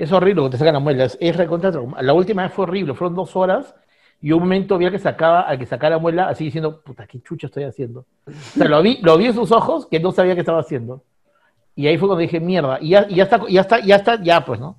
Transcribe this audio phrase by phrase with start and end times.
[0.00, 3.14] Es horrible cuando te sacan la muela, es, recontra La última vez fue horrible, fueron
[3.14, 3.74] dos horas
[4.22, 7.06] y un momento vi al que sacaba, al que sacaba la muela así diciendo, puta,
[7.06, 8.06] qué chucho estoy haciendo.
[8.26, 11.02] O sea, lo vi, lo vi en sus ojos que no sabía qué estaba haciendo.
[11.76, 14.22] Y ahí fue cuando dije, mierda, y ya, y ya está, ya está, ya está,
[14.22, 14.78] ya pues, ¿no?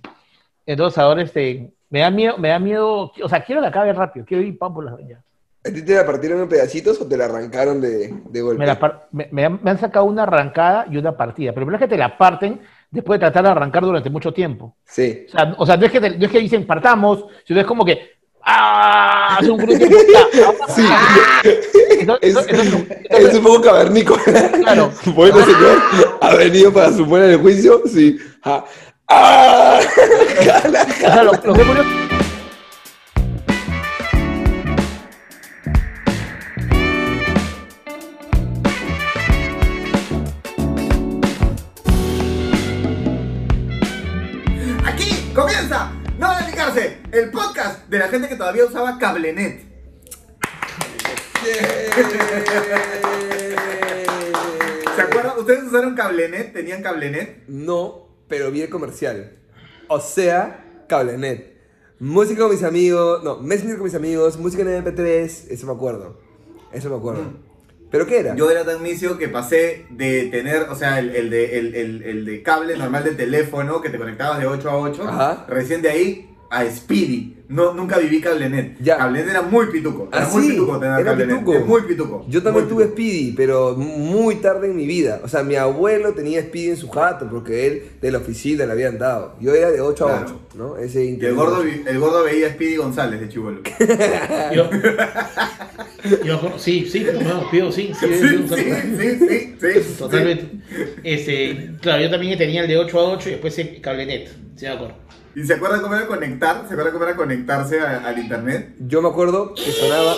[0.65, 4.25] Entonces ahora este, me da miedo, me da miedo, o sea, quiero que acabe rápido,
[4.25, 5.23] quiero ir pan por las venas.
[5.63, 8.57] ¿A ti te la partieron en pedacitos o te la arrancaron de, de golpe?
[8.59, 11.61] Me, la par- me- me han, me han sacado una arrancada y una partida, pero
[11.61, 12.61] el problema es que te la parten
[12.91, 14.75] después de tratar de arrancar durante mucho tiempo.
[14.85, 15.25] Sí.
[15.27, 17.65] O sea, o sea, no, es que te- no es que dicen partamos, sino es
[17.65, 18.11] como que
[18.43, 19.37] ¡ah!
[19.39, 19.73] Hace un grupo
[20.75, 20.83] Sí.
[21.99, 24.21] Entonces, Es, entonces- es un poco cavernícola.
[24.61, 24.91] Claro.
[25.15, 25.81] Bueno, señor,
[26.21, 27.81] ha venido para su en el juicio.
[27.87, 28.17] Sí.
[28.43, 28.63] Ah.
[29.07, 29.79] ¡Ah!
[30.67, 31.63] O sea, lo, lo que
[46.77, 49.61] El podcast de la gente que todavía usaba Cablenet.
[54.95, 55.37] ¿Se acuerdan?
[55.39, 56.53] ¿Ustedes usaron Cablenet?
[56.53, 57.43] ¿Tenían Cablenet?
[57.47, 59.37] No, pero vi el comercial.
[59.87, 61.51] O sea, Cablenet.
[61.99, 63.23] Música con mis amigos.
[63.23, 64.37] No, Messenger con mis amigos.
[64.37, 65.47] Música en MP3.
[65.49, 66.19] Eso me acuerdo.
[66.71, 67.23] Eso me acuerdo.
[67.89, 68.35] ¿Pero qué era?
[68.35, 72.03] Yo era tan misio que pasé de tener, o sea, el, el de, el, el-
[72.03, 75.45] el de cable normal de teléfono que te conectabas de 8 a 8, Ajá.
[75.49, 77.37] recién de ahí a Speedy.
[77.47, 78.77] No, nunca viví Cablenet.
[78.79, 78.97] Ya.
[78.97, 80.07] Cablenet era muy pituco.
[80.11, 81.35] Era Ah, muy sí, pituco tener era Cablenet.
[81.39, 81.53] pituco.
[81.57, 82.25] Es muy pituco.
[82.29, 83.01] Yo también Muy tuve pituco.
[83.01, 85.19] Speedy, pero muy tarde en mi vida.
[85.23, 88.71] O sea, mi abuelo tenía Speedy en su jato porque él de la oficina le
[88.71, 89.35] habían dado.
[89.41, 90.25] Yo era de 8 a Claro.
[90.27, 90.77] 8, ¿no?
[90.77, 93.61] Ese Y el gordo, el gordo veía a Speedy González de Chivolo.
[94.53, 94.69] Yo,
[96.25, 99.93] yo- sí, sí, no, pido, sí, sí, Sí, sí, sí, sí, sí, sí.
[99.99, 100.45] totalmente.
[101.03, 104.65] Este, claro, yo también tenía el de 8 a 8 y después el cablenet, ¿sí
[104.65, 104.95] me acuerdo?
[105.35, 106.65] ¿Y se acuerdan cómo era conectar?
[106.67, 108.73] ¿Se acuerdan cómo era conectarse a- al internet?
[108.79, 110.15] Yo me acuerdo que sonaba.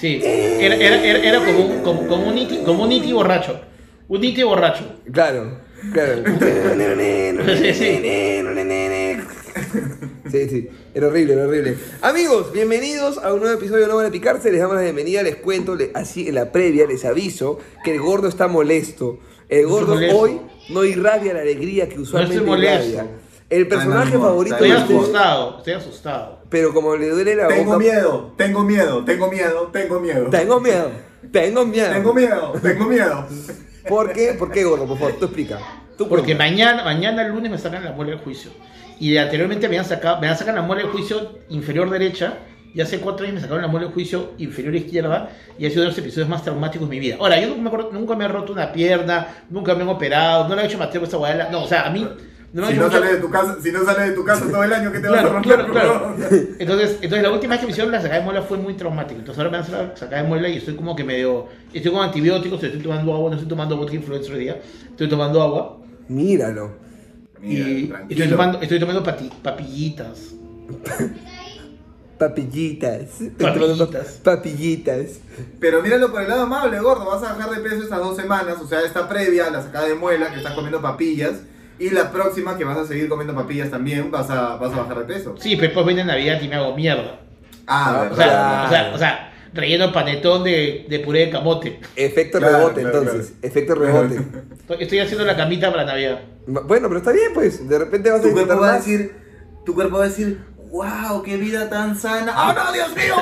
[0.00, 3.60] Sí, era, era, era, era como, un, como, como un iti, como un iti borracho,
[4.08, 4.84] un iti borracho.
[5.12, 5.58] Claro,
[5.92, 6.22] claro.
[7.58, 8.00] Sí, sí.
[10.30, 11.76] Sí, sí, era horrible, era horrible.
[12.02, 14.52] Amigos, bienvenidos a un nuevo episodio de No Van a Picarse.
[14.52, 18.00] Les damos la bienvenida, les cuento, le- así en la previa les aviso que el
[18.00, 19.18] gordo está molesto.
[19.50, 20.40] El Estoy gordo hoy
[20.70, 22.88] no irradia la alegría que usualmente estoy molesto.
[22.88, 23.10] irradia.
[23.50, 26.38] El personaje amor, favorito Estoy de asustado, estoy asustado.
[26.48, 27.78] pero como le duele la Tengo boca.
[27.78, 30.30] miedo, tengo miedo, tengo miedo, tengo miedo.
[30.30, 30.90] Tengo miedo,
[31.32, 31.92] tengo miedo.
[31.92, 33.26] Tengo miedo, tengo miedo.
[33.88, 34.34] ¿Por qué?
[34.38, 34.86] ¿Por qué, gordo?
[34.86, 35.58] Por favor, tú explica.
[35.98, 38.52] Tú Porque mañana, mañana el lunes me sacan la muela del juicio.
[39.00, 42.38] Y anteriormente me han sacado, me han sacado la muela del juicio inferior derecha.
[42.74, 45.30] Y hace cuatro años me sacaron la muela del juicio inferior izquierda.
[45.58, 47.16] Y ha sido uno de los episodios más traumáticos de mi vida.
[47.18, 50.48] Ahora, yo nunca me, acuerdo- nunca me he roto una pierna, nunca me han operado,
[50.48, 51.48] no le he hecho Mateo con esta guayala.
[51.50, 52.06] No, o sea, a mí
[52.52, 54.62] no Si no, mucho- sales de tu casa, si no sales de tu casa todo
[54.64, 55.66] el año, ¿qué te vas a Claro, romper?
[55.66, 56.16] claro, claro.
[56.58, 59.18] Entonces, entonces, la última vez que me hicieron la sacada de muela fue muy traumática.
[59.18, 61.46] Entonces, ahora me han sacado la sacada de muela y estoy como que medio.
[61.72, 64.60] Estoy con antibióticos, estoy tomando agua, no estoy tomando vodka influencer hoy día.
[64.90, 65.78] Estoy tomando agua.
[66.08, 66.72] Míralo.
[67.40, 68.06] Mira, y tranquilo.
[68.10, 69.02] estoy tomando, estoy tomando
[69.42, 70.34] papillitas.
[72.20, 73.06] Papillitas.
[73.38, 74.20] Papillitas.
[74.22, 75.20] Papillitas.
[75.58, 77.06] Pero míralo por el lado amable, gordo.
[77.06, 78.58] Vas a bajar de peso estas dos semanas.
[78.62, 81.40] O sea, esta previa, la sacada de muela, que estás comiendo papillas.
[81.78, 84.98] Y la próxima, que vas a seguir comiendo papillas también, vas a, vas a bajar
[85.06, 85.34] de peso.
[85.38, 87.20] Sí, pero después viene Navidad y me hago mierda.
[87.66, 91.80] Ah, Ah, O sea, o sea, o sea relleno panetón de, de puré de camote.
[91.96, 93.32] Efecto Claro, rebote, claro, entonces.
[93.40, 94.20] Efecto rebote.
[94.78, 96.20] Estoy- haciendo la camita para Navidad.
[96.46, 97.66] bueno, pero está bien, pues.
[97.66, 99.12] De repente vas a Tu cuerpo va a decir,
[99.64, 100.38] tu cuerpo va a decir,
[100.70, 102.32] wow, qué vida tan sana.
[102.36, 103.14] ¡Oh no, Dios mío!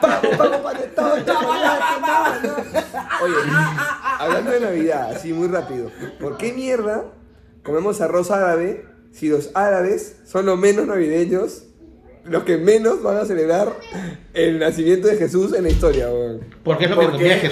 [0.00, 2.54] ¡Pavo, pavo, panetón, chocolate, pavo!
[3.22, 3.34] Oye,
[4.18, 5.90] hablando de Navidad, así muy rápido.
[6.20, 7.04] ¿Por qué mierda
[7.62, 11.64] comemos arroz árabe si los árabes son los menos navideños,
[12.24, 13.72] los que menos van a celebrar
[14.34, 16.40] el nacimiento de Jesús en la historia, weón?
[16.64, 17.48] Porque es lo que ¿Por comía qué?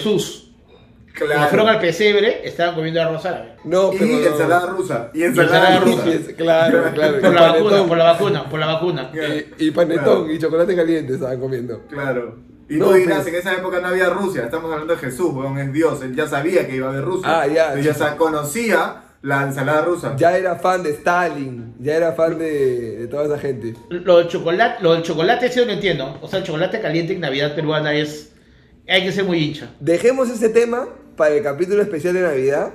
[1.15, 1.29] Jesús.
[1.29, 3.55] Cuando fueron al pesebre, estaban comiendo arroz árabe.
[3.65, 4.27] No, Y pero.
[4.33, 5.11] ensalada rusa.
[5.15, 6.05] Y ensalada ensalada rusa.
[6.19, 6.33] rusa.
[6.37, 7.21] Claro, claro.
[7.21, 9.11] Por la vacuna, por la vacuna, por la vacuna.
[9.59, 11.83] Y, y panetón y chocolate caliente estaban comiendo.
[11.89, 12.37] Claro.
[12.69, 13.29] Y No, tú dirás, pues.
[13.29, 16.27] en esa época no había Rusia, estamos hablando de Jesús, weón, es Dios, él ya
[16.27, 17.41] sabía que iba a haber Rusia.
[17.43, 17.79] Ah, ya.
[17.79, 20.17] Ya conocía la ensalada rusa.
[20.17, 23.75] Ya era fan de Stalin, ya era fan de, de toda esa gente.
[23.91, 26.19] Lo del chocolate, lo del chocolate sí lo entiendo.
[26.23, 28.33] O sea, el chocolate caliente en Navidad peruana es.
[28.89, 29.71] Hay que ser muy hincha.
[29.81, 32.73] Dejemos ese tema para el capítulo especial de Navidad,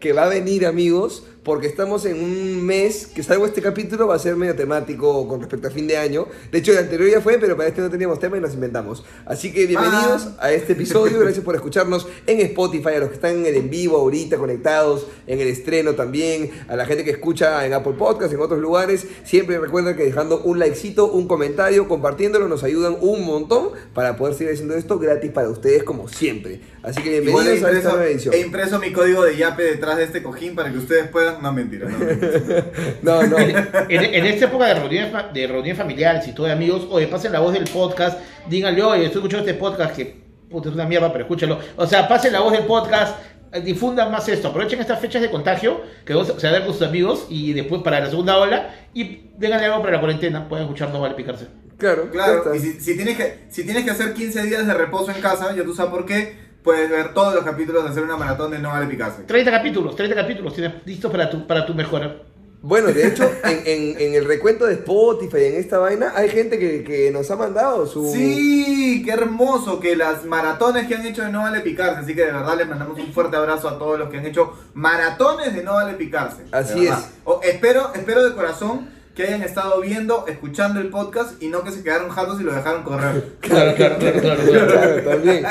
[0.00, 4.14] que va a venir, amigos, porque estamos en un mes que salgo este capítulo va
[4.14, 6.26] a ser medio temático con respecto a fin de año.
[6.50, 9.04] De hecho, el anterior ya fue, pero para este no teníamos tema y nos inventamos.
[9.26, 13.36] Así que bienvenidos a este episodio, gracias por escucharnos en Spotify, a los que están
[13.36, 17.64] en el en vivo ahorita conectados, en el estreno también, a la gente que escucha
[17.66, 19.06] en Apple Podcast, en otros lugares.
[19.24, 24.34] Siempre recuerden que dejando un likecito, un comentario, compartiéndolo, nos ayudan un montón para poder
[24.34, 26.60] seguir haciendo esto gratis para ustedes como siempre.
[26.82, 28.34] Así que bienvenidos a esta nueva edición.
[28.34, 31.33] he impreso mi código de Yape detrás de este cojín para que ustedes puedan.
[31.40, 31.88] No, mentira.
[31.88, 32.64] No, mentira.
[33.02, 33.38] No, no.
[33.38, 33.54] En,
[33.88, 37.40] en esta época de reuniones, de reuniones familiares y todo de amigos, oye, pasen la
[37.40, 41.24] voz del podcast, díganle, oye, estoy escuchando este podcast que puta, es una mierda, pero
[41.24, 41.58] escúchalo.
[41.76, 43.18] O sea, pasen la voz del podcast,
[43.52, 47.26] eh, difundan más esto, aprovechen estas fechas de contagio que vos se con sus amigos
[47.28, 51.00] y después para la segunda ola y déganle algo para la cuarentena, pueden escuchar No
[51.00, 51.46] Vale Picarse.
[51.76, 55.10] Claro, Claro, y si, si tienes que, si tienes que hacer 15 días de reposo
[55.10, 58.16] en casa, ya tú sabes por qué, puedes ver todos los capítulos de hacer una
[58.16, 59.22] maratón de No Vale Picarse.
[59.22, 62.16] 30 capítulos, 30 capítulos tienes listos para tu, para tu mejora.
[62.62, 66.58] Bueno, de hecho, en, en- en el recuento de Spotify, en esta vaina, hay gente
[66.58, 68.10] que, que nos ha mandado su...
[68.10, 72.00] Sí, qué hermoso que las maratones que han hecho de No Vale Picarse.
[72.00, 74.54] Así que de verdad les mandamos un fuerte abrazo a todos los que han hecho
[74.72, 76.44] maratones de No Vale Picarse.
[76.52, 76.94] Así es.
[77.24, 81.70] O- espero, espero de corazón que hayan estado viendo, escuchando el podcast y no que
[81.70, 83.24] se quedaron jatos y lo dejaron correr.
[83.40, 84.42] Claro, claro, claro, claro.
[84.44, 85.44] Claro, también.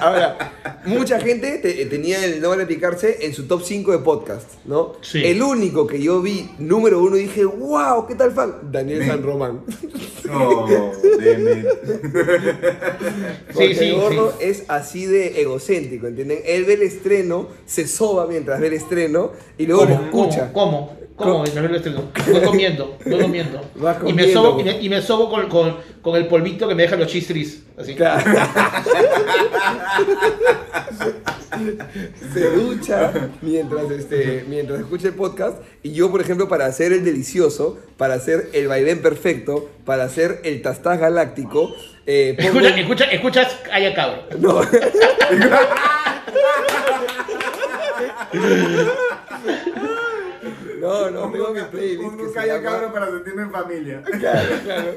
[0.00, 0.52] Ahora,
[0.84, 4.92] mucha gente te- tenía el no vale picarse en su top 5 de podcast, ¿no?
[5.00, 5.22] Sí.
[5.24, 8.54] El único que yo vi, número uno, y dije, wow, ¿qué tal fan?
[8.70, 9.60] Daniel Me- San Román.
[10.36, 10.66] Oh,
[11.20, 11.64] deme.
[13.52, 14.44] Porque Sí, sí, el gordo sí.
[14.46, 16.38] es así de egocéntrico, ¿entienden?
[16.46, 20.50] Él ve el estreno, se soba mientras ve el estreno y luego lo escucha.
[20.52, 20.88] ¿Cómo?
[20.88, 21.03] ¿Cómo?
[21.16, 21.44] ¿Cómo?
[21.44, 22.10] Veo el estreno.
[22.30, 23.60] Voy comiendo, voy comiendo.
[24.06, 26.82] Y me sobo, y me, y me sobo con, con, con el polvito que me
[26.82, 27.62] dejan los chistris.
[27.78, 27.94] Así.
[27.94, 28.24] Claro.
[32.32, 33.12] se ducha
[33.42, 35.58] mientras, este, mientras escucha el podcast.
[35.82, 40.40] Y yo, por ejemplo, para hacer el delicioso, para hacer el vaivén perfecto, para hacer
[40.44, 41.74] el tastaz galáctico,
[42.06, 44.22] eh, pongo- Escucha, escucha, escuchas, haya cabro.
[44.38, 44.60] No.
[50.84, 52.62] No, no, tengo mi playlist Un que se llama...
[52.62, 54.02] cabro para sentirme en familia.
[54.02, 54.94] Claro, claro.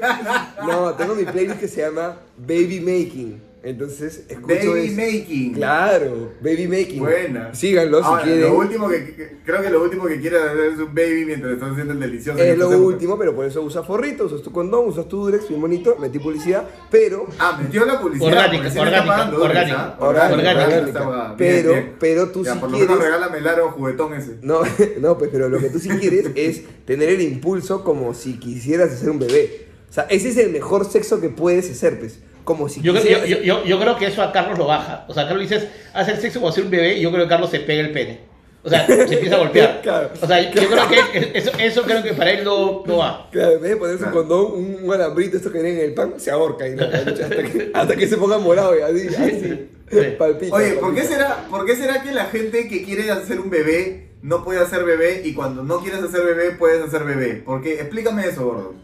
[0.66, 3.47] No, tengo mi playlist que se llama Baby Making.
[3.62, 4.96] Entonces, escucho Baby eso.
[4.96, 5.52] making.
[5.54, 6.98] Claro, Baby Making.
[7.00, 7.54] Buena.
[7.54, 8.40] Síganlo si Ahora, quieren.
[8.42, 11.54] Lo último que, que- creo que lo último que quieren hacer es un baby mientras
[11.54, 12.38] están haciendo el delicioso.
[12.38, 15.60] Es lo último, pero por eso usa forrito, usas tu condón, usas tu Durex, bien
[15.60, 17.26] bonito, metí publicidad, pero...
[17.38, 18.28] Ah, metió la publicidad.
[18.28, 19.96] Orgánica, sí orgánica, pagando orgánica.
[19.98, 21.34] Orgánica, orgánica, orgánica.
[21.34, 21.92] bien, Pero- bien.
[21.98, 24.36] pero tú Ya, si por lo quieres- menos regálame el aro juguetón ese.
[24.42, 24.60] No,
[25.00, 28.92] no, pues, pero lo que tú sí quieres es tener el impulso como si quisieras
[28.92, 29.66] hacer un bebé.
[29.90, 32.20] O sea, ese es el mejor sexo que puedes hacer, pues.
[32.44, 35.04] Como si Yo, yo, yo, creo que eso a Carlos lo baja.
[35.08, 37.50] O sea, Carlos dices, hacer sexo como hacer un bebé, y yo creo que Carlos
[37.50, 38.20] se pega el pene.
[38.62, 39.80] O sea, se empieza a golpear.
[39.82, 40.10] Claro.
[40.20, 43.28] O sea, yo creo que eso, eso creo que para él no, no va.
[43.30, 45.94] Claro, en vez de ponerse un condón, un, un alambrito, esto que viene en el
[45.94, 49.68] pan, se ahorca y no, hasta, que, hasta que se ponga morado y así, así,
[49.90, 49.98] Sí.
[50.18, 50.54] palpita.
[50.54, 54.10] Oye, ¿por qué, será, ¿por qué será que la gente que quiere hacer un bebé
[54.20, 57.42] no puede hacer bebé y cuando no quieres hacer bebé puedes hacer bebé?
[57.44, 58.74] Porque explícame eso, gordo.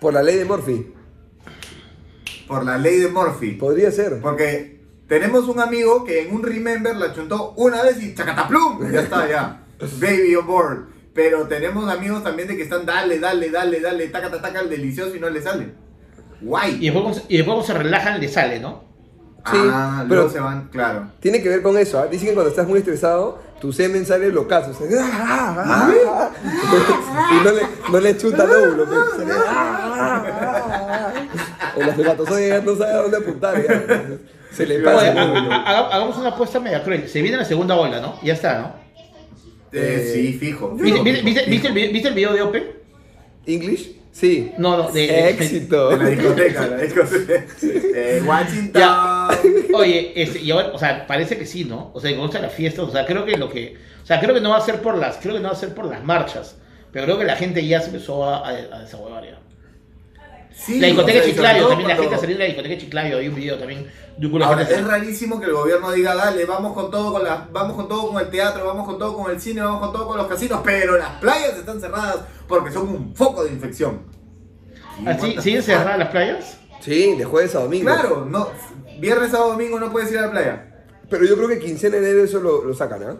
[0.00, 0.92] Por la ley de Murphy.
[2.46, 3.52] Por la ley de Murphy.
[3.52, 4.20] Podría ser.
[4.20, 9.00] Porque tenemos un amigo que en un Remember la chuntó una vez y chacataplum, ya
[9.00, 9.62] está, ya.
[10.00, 10.78] Baby on board.
[11.14, 14.68] Pero tenemos amigos también de que están dale, dale, dale, dale, taca, taca, taca, el
[14.68, 15.72] delicioso y no le sale.
[16.42, 16.78] Guay.
[16.80, 18.84] Y después, y después se relajan, le sale, ¿no?
[19.50, 21.12] Sí, ah, pero- luego se van, claro.
[21.20, 22.00] Tiene que ver con eso.
[22.00, 22.06] ¿ah?
[22.08, 24.72] Dicen que cuando estás muy estresado, tu semen sale locazo.
[24.72, 26.30] O sea, ¡ah, ah, ah!
[27.32, 27.62] y no le,
[27.92, 28.86] no le chuta el óvulo.
[28.86, 29.32] pues, sale,
[31.82, 33.66] El espermatozoide ya no sabe a dónde apuntar.
[33.66, 33.72] ya.
[33.74, 34.18] Entonces,
[34.52, 37.08] Se le Oye, pasa el ha- hagamos una apuesta media cruel.
[37.08, 38.18] Se viene la segunda ola, ¿no?
[38.22, 38.86] Ya está, ¿no?
[39.72, 40.70] Eh, sí, fijo.
[40.70, 41.50] ¿Viste, fijo, viste- viste- fijo.
[41.50, 42.76] viste el, vi- viste el video de Ope?
[43.46, 43.92] ¿English?
[44.12, 44.50] Sí.
[44.56, 45.90] No, no, de- Éxito.
[45.90, 47.44] De la discoteca, la discoteca.
[47.98, 48.80] Eh, Washington.
[48.80, 49.28] Ya.
[49.74, 51.90] Oye, este, y ahora, o sea, parece que sí, ¿no?
[51.92, 54.34] O sea, que gusta la fiesta, o sea, creo que lo que, o sea, creo
[54.34, 56.02] que no va a ser por las, creo que no va a ser por las
[56.04, 56.56] marchas,
[56.92, 59.38] pero creo que la gente ya se empezó a, a, a desahuevar ya.
[60.58, 63.28] Sí, la discoteca o sea, Chiclayo, también la gente salió de la discoteca Chiclayo, hay
[63.28, 63.86] un video también
[64.16, 67.12] de un culo de Ahora, es rarísimo que el gobierno diga, dale, vamos con todo
[67.12, 69.80] con la, vamos con todo con el teatro, vamos con todo con el cine, vamos
[69.80, 73.50] con todo con los casinos, pero las playas están cerradas porque son un foco de
[73.52, 74.00] infección.
[75.06, 75.70] ¿Así, the ¿Siguen fuck?
[75.70, 76.58] cerradas las playas?
[76.80, 77.84] Sí, de jueves a domingo.
[77.92, 78.48] Claro, no,
[78.98, 80.72] viernes, sábado, domingo no puedes ir a la playa.
[81.10, 83.16] Pero yo creo que quincena de enero eso lo, lo sacan, ¿ah?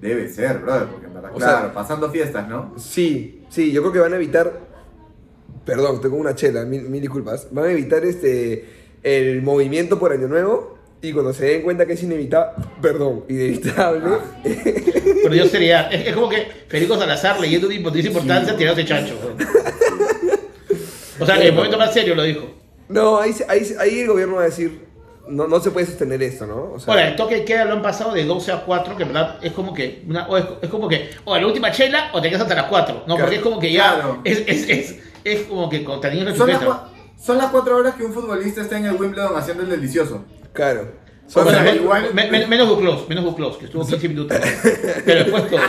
[0.00, 2.74] Debe ser, brother, porque en verdad, O claro, sea- pasando fiestas, ¿no?
[2.78, 4.69] Sí, sí, yo creo que van a evitar.
[5.64, 7.48] Perdón, tengo una chela, mil, mil disculpas.
[7.50, 8.64] Van a evitar este
[9.02, 14.02] el movimiento por Año Nuevo Y cuando se den cuenta que es inevitable, perdón, inevitable,
[15.22, 15.82] Pero yo sería.
[15.90, 19.14] Es, es como que Federico Salazar leyendo de importancia tirándose chancho.
[21.18, 22.50] O sea, en el momento más serio lo dijo.
[22.88, 24.86] no, ahí, ahí, ahí el gobierno va a decir,
[25.28, 26.72] no, no se puede sostener esto, ¿no?
[26.72, 29.02] O sea, Ahora, el toque de queda lo han pasado de 12 a 4, que
[29.02, 30.02] en verdad es como que.
[30.08, 31.10] Una, o es, es como que.
[31.24, 32.94] O la última chela o te quedas hasta las 4.
[32.94, 33.20] No, Claro.
[33.20, 33.94] porque es como que ya.
[33.94, 34.20] Claro.
[34.24, 36.84] Es, es, es, es como que con niños de Son las, cua-
[37.22, 40.24] son las cuatro horas que un futbolista está en el Wimbledon haciendo el delicioso.
[40.52, 41.00] claro.
[41.30, 44.36] Son, las, igual- me- me- menos Duclos, menos Duclos, que estuvo 15 minutos.
[45.04, 45.60] Pero después todo.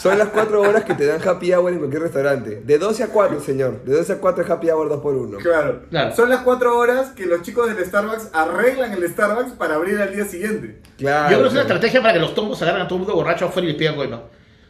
[0.00, 2.62] son las cuatro horas que te dan happy hour en cualquier restaurante.
[2.64, 3.84] De 12 a 4, señor.
[3.84, 5.82] De 12 a 4 es happy hour 2 por 1 Claro.
[5.90, 6.16] Claro.
[6.16, 10.14] Son las cuatro horas que los chicos del Starbucks arreglan el Starbucks para abrir al
[10.14, 10.80] día siguiente.
[10.96, 11.24] Claro.
[11.30, 13.16] Yo creo que es una estrategia para que los tombos agarren a todo el mundo
[13.16, 14.22] borracho afuera y les pidan coima.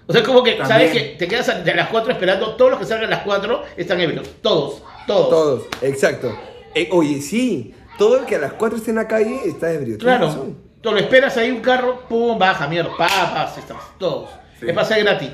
[0.08, 0.68] O sea, como que, También.
[0.68, 3.22] ¿sabes que Te quedas a, de las 4 esperando, todos los que salgan a las
[3.24, 4.26] 4 están ebrios.
[4.40, 5.28] Todos, todos.
[5.28, 6.34] Todos, exacto.
[6.74, 9.98] Eh, oye, sí, todo el que a las 4 esté en la calle está ebrio.
[9.98, 10.54] Claro.
[10.80, 14.30] Tú lo esperas ahí un carro, pum, baja, mierda, papas, estás, todos.
[14.58, 14.66] Sí.
[14.68, 15.30] Es pasar gratis.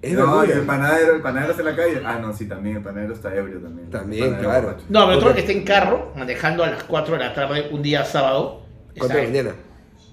[0.00, 2.02] Es no, y el panadero, el panadero está en la calle.
[2.04, 3.90] Ah, no, sí, también, el panadero está ebrio también.
[3.90, 4.76] También, claro.
[4.88, 7.68] No, pero todo el que esté en carro, manejando a las 4 de la tarde,
[7.72, 8.62] un día sábado,
[8.94, 9.56] está 4 de la mañana.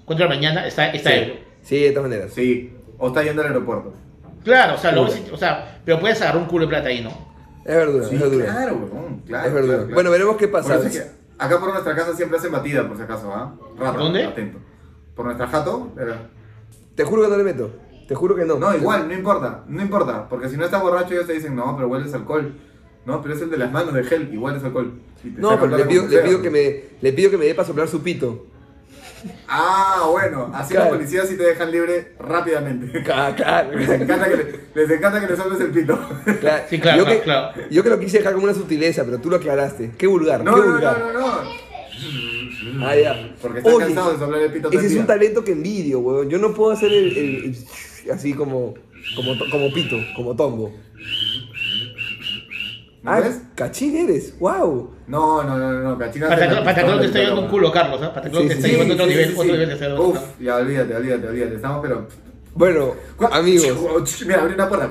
[0.04, 1.36] 4 de la mañana está, está ebrio.
[1.62, 2.32] Sí, de todas maneras.
[2.34, 3.92] Sí, o está yendo al aeropuerto.
[4.44, 7.10] Claro, o sea, lo o sea, pero puedes agarrar un culo de plata ahí, ¿no?
[7.64, 8.44] Es verdura, Sí, es verdura.
[8.46, 9.48] claro, weón, claro.
[9.48, 9.74] es verdura.
[9.74, 9.94] claro, claro.
[9.94, 10.76] Bueno, veremos qué pasa.
[10.76, 13.54] es que acá por nuestra casa siempre hacen batida, por si acaso, ¿ah?
[13.76, 14.24] Rata, ¿Por dónde?
[14.24, 14.58] Atento.
[15.16, 16.28] Por nuestra jato, era-
[16.94, 17.70] Te juro que no le meto.
[18.06, 18.56] Te juro que no.
[18.56, 20.28] No, igual, no importa, no importa.
[20.28, 22.54] Porque si no estás borracho, ellos te dicen, no, pero hueles alcohol.
[23.04, 24.92] No, pero es el de las manos de gel, igual es alcohol.
[25.36, 27.88] No, pero le pido, le pido que me, le pido que me dé para soplar
[27.88, 28.46] su pito.
[29.48, 30.90] Ah, bueno, así Claro.
[30.90, 33.02] los policías sí te dejan libre rápidamente.
[33.04, 33.72] Claro, claro.
[33.72, 35.98] Les encanta que le, les encanta que le soples el pito.
[36.40, 36.64] Claro.
[36.68, 37.52] Sí, claro, yo claro, que, claro.
[37.70, 39.92] Yo que lo quise dejar como una sutileza, pero tú lo aclaraste.
[39.96, 40.98] Qué vulgar, No, qué no, vulgar.
[40.98, 42.86] no, no, no.
[42.86, 43.34] Ah, ya.
[43.40, 46.28] Porque están Oye, de soplar el pito Ese es un talento que envidio, weón.
[46.28, 47.44] Yo no puedo hacer el, el-
[48.04, 48.74] el- así como,
[49.14, 50.72] como, como pito, como tombo.
[53.06, 53.40] ¿No ah, ves?
[53.54, 54.90] cachín eres, wow.
[55.06, 56.28] No, no, no, no, no, cachina.
[56.28, 58.10] Pataclón Pataclón te está llevando un culo, Carlos, ¿eh?
[58.14, 59.92] Pataclón Sí, te sí, está sí, llevando otro sí, nivel, sí, otro nivel de ser.
[60.00, 61.54] Uf, ya olvídate, olvídate, olvídate.
[61.54, 62.06] Estamos, pero.
[62.54, 62.94] Bueno,
[63.30, 64.22] amigos.
[64.26, 64.90] Mira, abrí una puerta.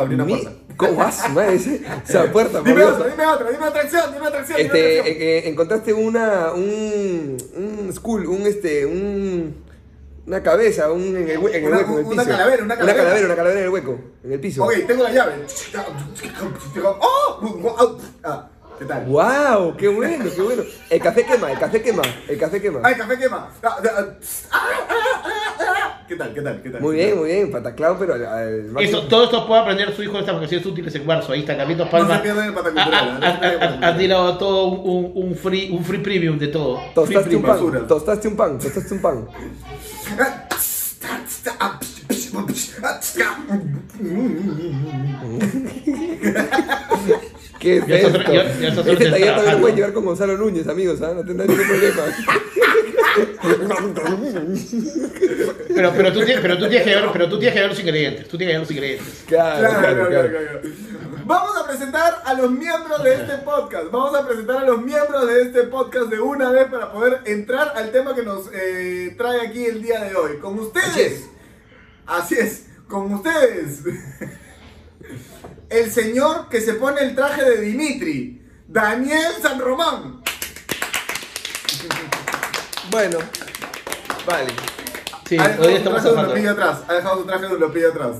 [0.00, 0.52] Abrí una puerta.
[0.76, 1.24] ¿Cómo vas?
[1.52, 4.58] Ese- Esa puerta, Dime otra, dime otra, dime otra acción, dime otra acción.
[4.58, 5.16] dime otra Este, acción.
[5.16, 9.54] eh, eh, encontraste una, un, un school, un, este, un,
[10.26, 12.12] una cabeza, un, en el, hue- en el Una- hueco, en el piso.
[12.14, 12.94] una calavera, una calavera.
[12.94, 14.64] Una calavera, una calavera en el hueco, en el piso.
[14.64, 15.32] Ok, tengo la llave.
[17.00, 17.98] ¡Oh!
[18.24, 18.48] Ah,
[18.84, 19.06] ¿Qué tal?
[19.06, 20.62] Wow, qué bueno, qué bueno.
[20.90, 22.80] El café quema, el café quema, el café quema.
[22.82, 23.48] ¡Ay, café quema!
[23.62, 24.04] Ah, ah, ah,
[24.52, 24.68] ah,
[25.22, 26.04] ah.
[26.06, 26.34] ¿Qué tal?
[26.34, 26.60] ¿Qué tal?
[26.62, 26.82] ¿Qué tal?
[26.82, 28.98] Muy bien, muy bien, pataclao, pero al, al máximo.
[28.98, 31.32] Eso, todo esto puede aprender su hijo de estas vacaciones útiles en marzo.
[31.32, 32.16] Ahí está, Carlitos Palma.
[32.16, 33.96] se pierdan el Ha- patacultural, ha- no se ha- el ha- Ha patacultural.
[33.98, 36.76] tirado todo un, un, free, un free premium de todo.
[36.76, 37.42] Free Tostaste un premium.
[37.42, 37.78] basura.
[37.78, 39.24] pan, tostaste un pan, tostaste un pan.
[47.64, 48.32] ¿Qué es Ya está- esto?
[48.32, 49.52] ya- ya está Este taller también trabajando.
[49.52, 51.12] lo pueden llevar con Gonzalo Núñez, amigos, ¿ah?
[51.14, 52.02] No tendrán ningún problema.
[55.74, 57.80] Pero, pero, tú tienes, pero, tú tienes que ver, pero tú tienes que ver los
[57.80, 58.28] ingredientes.
[58.28, 59.24] Tú tienes que ver los ingredientes.
[59.26, 60.28] Claro, Claro, claro, claro, claro.
[60.30, 61.24] claro, claro.
[61.26, 63.90] Vamos a presentar a los miembros de este podcast.
[63.90, 67.72] Vamos a presentar a los miembros de este podcast de una vez para poder entrar
[67.76, 70.38] al tema que nos eh, trae aquí el día de hoy.
[70.38, 70.96] Con Así ustedes.
[71.12, 71.24] es.
[72.06, 73.80] Así es, con ustedes.
[75.74, 80.22] El señor que se pone el traje de Dimitri, Daniel San Román.
[82.92, 83.18] Bueno,
[84.24, 84.52] vale.
[85.28, 86.78] Sí, ha dejado hoy su estamos traje de atrás.
[86.86, 88.16] Ha dejado su traje de atrás.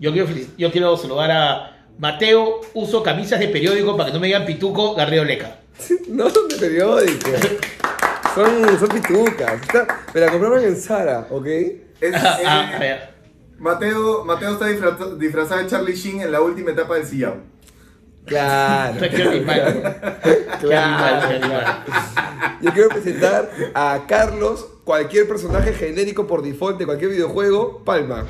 [0.00, 2.62] Yo quiero, yo quiero saludar a Mateo.
[2.74, 5.60] Uso camisas de periódico para que no me digan pituco Garrido Leca.
[6.08, 7.30] No son de periódico.
[8.34, 9.62] Son, son pitucas.
[9.62, 11.46] Está- me la compraron en Sara, ¿ok?
[11.46, 12.38] Es- Ah,
[12.80, 13.10] eh, ah.
[13.58, 17.36] Mateo, Mateo está disfraza- disfrazado de Charlie Sheen en la última etapa del sillao.
[18.24, 19.00] Claro.
[19.10, 20.20] Qué animal.
[20.60, 21.84] Qué animal, qué animal.
[22.60, 28.26] Yo quiero presentar a Carlos, cualquier personaje genérico por default de cualquier videojuego, Palma.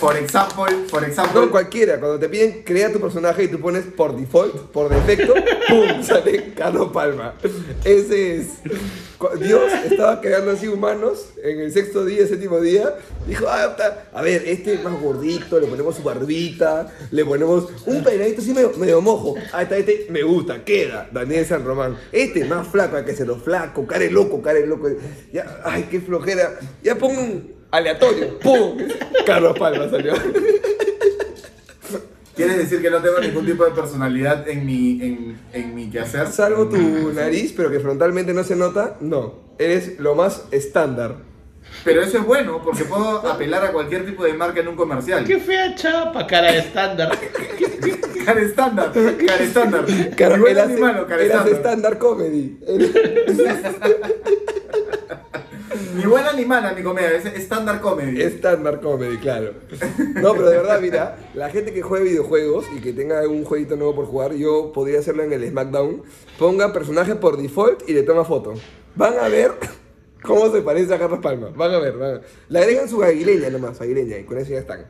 [0.00, 1.48] Por example, por No, example.
[1.50, 1.98] cualquiera.
[1.98, 5.34] Cuando te piden crear tu personaje y tú pones por default, por defecto,
[5.68, 6.02] ¡pum!
[6.02, 7.34] sale Carlos Palma.
[7.84, 8.46] Ese es.
[9.40, 12.94] Dios estaba creando así humanos en el sexto día, séptimo día.
[13.26, 13.74] Dijo, ah,
[14.12, 18.52] a ver, este es más gordito, le ponemos su barbita, le ponemos un peinadito así
[18.52, 19.34] medio, medio mojo.
[19.52, 21.08] Ah, está, este me gusta, queda.
[21.10, 21.96] Daniel San Román.
[22.12, 24.88] Este es más flaco, hay que se lo flaco, care loco, care loco.
[25.32, 26.58] Ya, ay, qué flojera.
[26.82, 28.78] Ya pongo un aleatorio, ¡pum!
[29.26, 30.14] Carlos Palma salió.
[32.36, 36.26] ¿Quieres decir que no tengo ningún tipo de personalidad en mi, en, en mi quehacer?
[36.28, 39.34] Salvo tu nariz, pero que frontalmente no se nota, no.
[39.58, 41.14] Eres lo más estándar.
[41.84, 45.24] Pero eso es bueno, porque puedo apelar a cualquier tipo de marca en un comercial.
[45.24, 47.16] Qué fea chapa, cara de estándar.
[48.24, 49.84] Cara estándar, cara estándar.
[49.86, 51.58] Él ni hace- malo, cara hace estándar.
[51.94, 52.58] stand-up comedy.
[55.94, 58.20] Ni buena ni mala mi comedia, es estándar comedy.
[58.22, 59.52] Stand-up comedy, claro.
[60.14, 63.76] No, pero de verdad, mira, la gente que juegue videojuegos y que tenga algún jueguito
[63.76, 66.02] nuevo por jugar, yo podría hacerlo en el SmackDown.
[66.38, 68.54] Ponga personaje por default y le toma foto.
[68.96, 69.52] Van a ver
[70.22, 71.50] cómo se parece a Carlos Palma.
[71.54, 72.22] Van a ver, van a ver.
[72.48, 74.86] Le agregan su aguileña nomás, aguileña, y con eso ya están.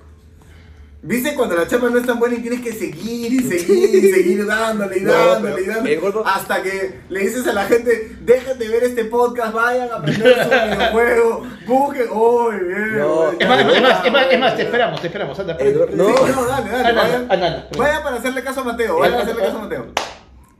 [1.06, 4.11] ¿Viste cuando la chapa no es tan buena y tienes que seguir y seguir y
[4.11, 5.92] seguir dándole y dándole y dándole?
[5.94, 9.90] el gordo- Hasta que le dices a la gente, dejen de ver este podcast, vayan
[9.90, 12.06] a aprender su videojuego, busquen.
[12.11, 13.04] ¡Uy, bien!
[13.38, 15.56] Es más, es más, es más, es más, es más, te esperamos, te esperamos, anda.
[15.61, 15.96] El gordo- Sí,
[16.26, 16.26] no.
[16.37, 16.88] no, dale, dale.
[16.88, 17.68] Anda, vayan, anda, anda.
[17.76, 19.87] vayan para hacerle caso a Mateo, vayan a hacerle caso a Mateo.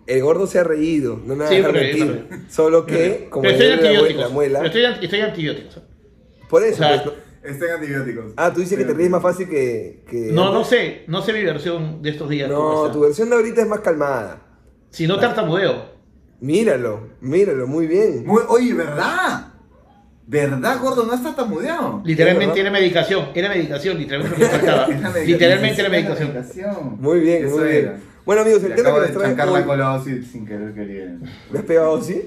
[0.07, 2.29] El gordo se ha reído, no me va a dejar mentir.
[2.51, 3.69] Solo que, como estoy
[4.15, 4.59] la, muela.
[4.59, 5.81] Pero estoy, anti- estoy antibióticos.
[6.51, 6.85] Por eso,
[7.45, 8.33] Estén antibióticos.
[8.37, 10.03] Ah, tú dices que te ríes más fácil que.
[10.09, 12.49] que No, no sé, no sé mi versión de estos días.
[12.51, 14.41] No, tu versión de ahorita es más calmada.
[14.91, 15.93] Si no tartamudeo.
[16.41, 18.25] Míralo, míralo, muy bien.
[18.27, 19.49] Muy- oye, ¿verdad?
[20.27, 21.05] ¿Verdad, gordo?
[21.05, 22.01] No está tamudeado.
[22.05, 24.87] Literalmente era medicación, era medicación, literalmente lo que faltaba.
[24.89, 25.27] Medicación.
[25.27, 26.29] Literalmente era medicación.
[26.33, 26.97] medicación.
[27.01, 27.91] Muy bien, Eso muy era.
[27.93, 28.03] bien.
[28.25, 30.25] Bueno, amigos, el Le tema acabo que de nos trae chancar hoy- la cola sin,
[30.25, 31.27] sin querer queriendo.
[31.53, 32.23] ¿Le has pegado así?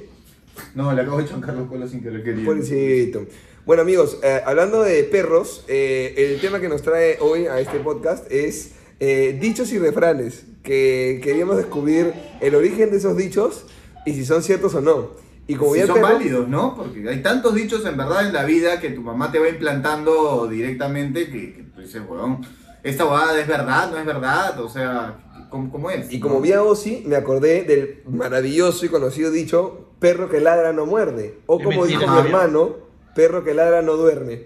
[0.75, 2.45] No, le acabo de chancar la cola sin querer queriendo.
[2.45, 3.25] Pobrecito.
[3.67, 7.79] Bueno, amigos, eh, hablando de perros, eh, el tema que nos trae hoy a este
[7.79, 10.45] podcast es eh, dichos y refranes.
[10.63, 13.65] Que queríamos descubrir el origen de esos dichos
[14.05, 15.11] y si son ciertos o no.
[15.47, 16.75] Y como Si son perro- válidos, ¿no?
[16.75, 20.47] Porque hay tantos dichos en verdad en la vida que tu mamá te va implantando
[20.47, 22.45] directamente que, que tú dices, weón,
[22.83, 26.11] esta huevada es verdad, no es verdad, o sea, ¿cómo, cómo es?
[26.11, 30.71] Y como vi a Ozzy, me acordé del maravilloso y conocido dicho, perro que ladra
[30.73, 31.39] no muerde.
[31.45, 32.86] O como dijo mi hermano,
[33.17, 34.43] perro que ladra no duerme.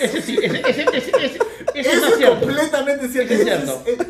[0.00, 1.38] Ese sí, ese, ese, ese, ese,
[1.74, 2.40] ese es Eso más es cierto.
[2.40, 3.34] completamente cierto.
[3.34, 3.82] Es Ese cierto.
[3.86, 4.06] es-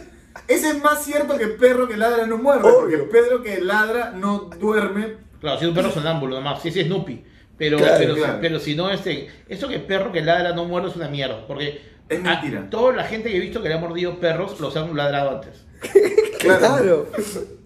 [0.47, 2.81] ese es más cierto que perro que ladra no muerde, Obvio.
[2.81, 5.17] porque perro que ladra no duerme.
[5.41, 7.25] Claro, si es un perro sonámbulo nomás, si ese es Snoopy.
[7.57, 8.39] Pero, Claro, pero, claro.
[8.41, 11.47] pero si no, este, esto que perro que ladra no muerde es una mierda.
[11.47, 12.69] Porque Es a- mentira.
[12.71, 15.65] toda la gente que he visto que le ha mordido perros los han ladrado antes.
[16.41, 17.07] Claro.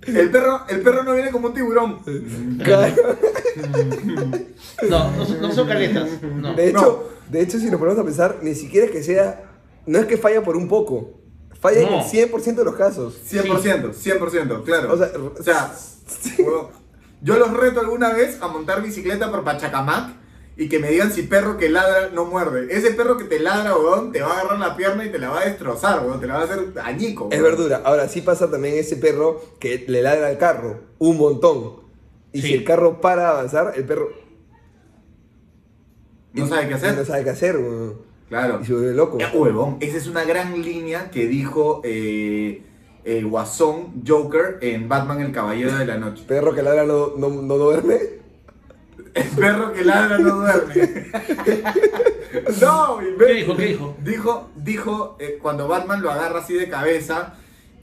[0.06, 2.00] El perro, el perro no viene como un tiburón.
[2.62, 3.16] Claro.
[4.88, 6.08] No, no, son- no son caletas.
[6.22, 6.54] No.
[6.54, 9.44] De hecho, de hecho, si nos ponemos a pensar, ni siquiera es que sea.
[9.86, 11.20] No es que falla por un poco.
[11.60, 11.98] Falla en No.
[12.00, 13.14] el 100% de los casos.
[13.30, 14.92] 100%, 100%, claro.
[14.92, 15.72] O sea, O sea,
[16.38, 16.66] huevón,
[17.22, 20.10] yo los reto alguna vez a montar bicicleta por Pachacamac
[20.56, 22.68] y que me digan si perro que ladra no muerde.
[22.70, 25.30] Ese perro que te ladra, weón, te va a agarrar la pierna y te la
[25.30, 27.28] va a destrozar, weón, te la va a hacer añico.
[27.32, 27.82] Es verdura.
[27.84, 30.80] Ahora sí pasa también ese perro que le ladra al carro.
[30.98, 31.82] Un montón.
[32.32, 32.48] Y Sí.
[32.48, 34.10] si el carro para de avanzar, el perro.
[36.32, 36.96] No sabe qué hacer.
[36.96, 37.94] No sabe qué hacer, weón.
[38.28, 38.60] Claro.
[38.62, 39.18] Y se vuelve loco.
[39.20, 42.62] Eh, huevón, esa es una gran línea que dijo eh,
[43.04, 46.24] el Guasón Joker en Batman el Caballero de la Noche.
[46.26, 48.23] Perro que ladra no, no, no duerme.
[49.14, 51.06] El perro que ladra no duerme.
[52.60, 53.56] no, ¿Qué dijo?
[53.56, 53.96] ¿Qué dijo?
[54.02, 57.34] Dijo, dijo eh, cuando Batman lo agarra así de cabeza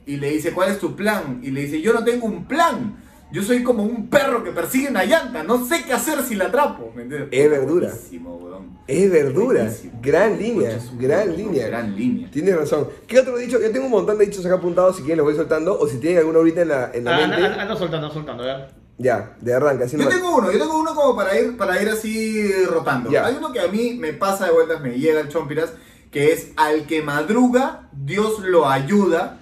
[0.06, 1.40] y le dice, ¿cuál es tu plan?
[1.42, 2.96] Y le dice, yo no tengo un plan.
[3.32, 5.42] Yo soy como un perro que persigue una llanta.
[5.42, 6.92] No sé qué hacer si la atrapo.
[6.94, 7.30] ¿Me entiendes?
[7.32, 7.90] Es verdura.
[8.12, 8.78] Weón.
[8.86, 9.70] Es verdura.
[10.02, 10.78] Gran línea.
[10.98, 11.66] Gran línea.
[11.68, 12.30] Gran línea.
[12.30, 12.88] Tienes razón.
[13.06, 13.58] ¿Qué otro dicho?
[13.58, 14.96] Yo tengo un montón de dichos acá apuntados.
[14.96, 15.78] Si quieren, los voy soltando.
[15.78, 17.36] O si tienen alguno ahorita en la, en la Ah, mente.
[17.36, 18.70] anda- anda soltando, anda soltando, ¿verdad?
[18.98, 19.84] Ya, de arranca.
[19.84, 20.14] Así Yo nomás.
[20.14, 23.10] tengo uno, yo tengo uno como para ir, para ir así rotando.
[23.10, 23.26] Ya.
[23.26, 25.72] Hay uno que a mí me pasa de vueltas, me llega el chompiras,
[26.10, 29.38] que es al que madruga, Dios lo ayuda.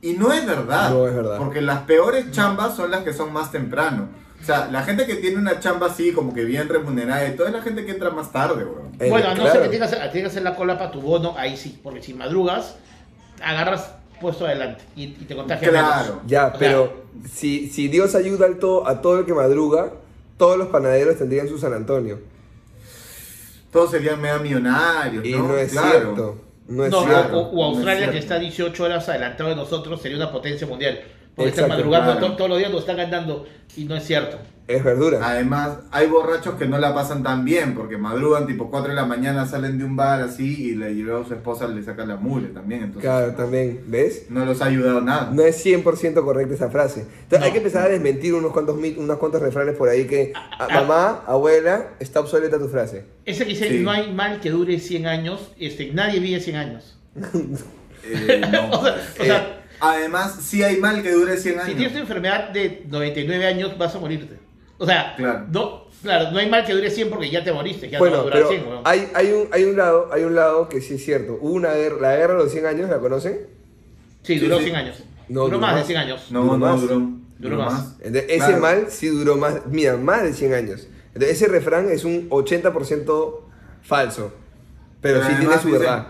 [0.00, 0.90] Y no es verdad.
[0.90, 1.38] No es verdad.
[1.38, 4.08] Porque las peores chambas son las que son más temprano.
[4.40, 7.46] O sea, la gente que tiene una chamba así, como que bien remunerada y todo,
[7.46, 8.90] es la gente que entra más tarde, bro.
[8.98, 9.52] Eh, bueno, a no claro.
[9.52, 11.78] ser que tengas, que tengas que hacer la cola para tu bono, ahí sí.
[11.80, 12.74] Porque si madrugas,
[13.40, 16.04] agarras puesto adelante y, y te contagias Claro.
[16.14, 16.26] menos.
[16.26, 19.92] Ya, O sea, pero si, si Dios ayuda al to- a todo el que madruga,
[20.38, 22.18] todos los panaderos tendrían su San Antonio.
[23.70, 25.48] Todos serían mega millonarios, Y ¿no?
[25.48, 25.88] no, es Claro.
[25.90, 26.38] cierto.
[26.68, 27.38] No es No, cierto.
[27.38, 30.66] o, o Australia No es que está 18 horas adelantado de nosotros sería una potencia
[30.66, 31.00] mundial.
[31.34, 32.36] Porque están Exacto, madrugando claro.
[32.36, 34.38] todos los días, nos están ganando y no es cierto.
[34.68, 35.18] Es verdura.
[35.22, 39.04] Además, hay borrachos que no la pasan tan bien, porque madrugan tipo 4 de la
[39.04, 42.16] mañana, salen de un bar así y, le, y luego su esposa le saca la
[42.16, 42.84] mule también.
[42.84, 43.82] Entonces, Claro, también.
[43.88, 44.26] ¿Ves?
[44.30, 45.30] no los ha ayudado nada.
[45.32, 47.00] No es 100% correcta esa frase.
[47.00, 47.44] Entonces No.
[47.46, 50.68] hay que empezar a desmentir unos cuantos, unos cuantos refranes por ahí que a- ah.
[50.80, 53.04] mamá, abuela, está obsoleta tu frase.
[53.24, 53.80] Ese que dice, Sí.
[53.80, 56.96] no hay mal que dure 100 años, este, nadie vive 100 años.
[58.04, 58.70] Eh, no.
[58.80, 61.68] O sea, o sea, Además, sí hay mal que dure 100 años.
[61.68, 64.38] si tienes una enfermedad de 99 años, vas a morirte.
[64.78, 65.46] O sea, Claro.
[65.50, 68.08] no, claro, no hay mal que dure 100 porque ya te moriste, ya no va
[68.08, 68.80] a Bueno, durar pero 100, weón.
[68.84, 71.36] hay, hay, un, hay, un lado, hay un lado que sí es cierto.
[71.40, 73.40] Hubo una guerra, la guerra de los 100 años, ¿la conocen?
[74.22, 74.64] Sí, sí, duró sí.
[74.64, 75.02] 100 años.
[75.28, 75.86] No, duró duró más de más.
[75.88, 76.26] 100 años.
[76.30, 76.80] No, Duró no, más.
[76.80, 77.02] duró,
[77.38, 77.96] Duró más.
[77.98, 78.60] Entonces, ese Claro.
[78.60, 80.86] mal sí duró más, mira, más de 100 años.
[81.08, 83.40] Entonces, ese refrán es un 80%
[83.82, 84.32] falso.
[85.00, 86.06] Pero, sí tiene su verdad.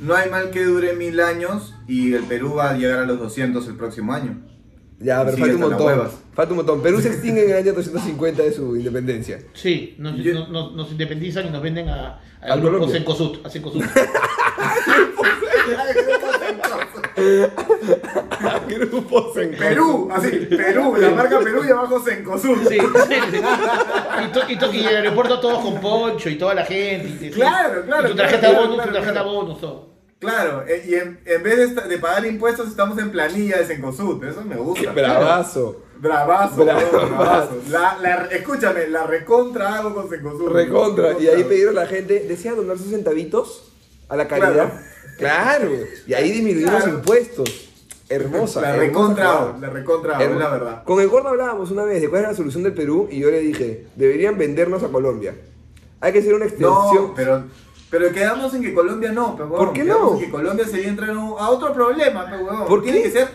[0.00, 3.18] No hay mal que dure mil años y el Perú va a llegar a los
[3.18, 4.40] 200 el próximo año.
[5.00, 6.10] Ya, pero Sí, falta un montón.
[6.34, 6.82] Falta un montón.
[6.82, 9.38] Perú se extingue en el año 250 de su independencia.
[9.54, 12.88] Sí, nos, Yo- nos- nos- nos independizan y nos venden a, a Al grupo.
[12.88, 13.82] Cencosud, a Cencosud.
[18.68, 22.58] Grupos en Perú, así, Perú, la marca Perú y abajo Sencosud.
[22.68, 23.40] Sí, sí, sí.
[24.24, 27.08] Y, to- y, to- y en el aeropuerto todos con poncho y toda la gente.
[27.20, 29.32] y- y- Claro, claro, Y tu tarjeta claro, bonus, claro, tu tarjeta claro.
[29.32, 29.87] bonus, todo.
[30.20, 34.22] Claro, eh, y en, en vez de, de pagar impuestos estamos en planilla de Sencosud,
[34.24, 34.90] eso me gusta.
[34.92, 35.82] Bravazo.
[36.00, 36.90] Bravazo, Bravazo.
[37.08, 37.56] bravazo.
[37.70, 40.48] La, la- escúchame, la recontra hago con Sencosud.
[40.50, 41.18] Recontra.
[41.20, 43.70] Y ahí pidieron a la gente, ¿desea donar sus centavitos
[44.08, 44.72] a la caridad?
[45.18, 45.70] Claro.
[46.06, 46.94] Y ahí disminuimos Claro.
[46.98, 47.64] impuestos.
[48.08, 48.60] Hermosa.
[48.62, 50.84] La recontra la recontra es la verdad.
[50.84, 53.30] Con el gordo hablábamos una vez de cuál era la solución del Perú y yo
[53.30, 55.34] le dije, deberían vendernos a Colombia.
[56.00, 57.08] Hay que hacer una extensión.
[57.08, 57.44] No, pero,
[57.90, 60.18] pero quedamos en que Colombia no, pero ¿Por qué quedamos no?
[60.18, 62.66] en que Colombia sería entrar a un- a otro problema, pero huevón.
[62.66, 63.04] ¿Por tiene qué?
[63.04, 63.28] que ser.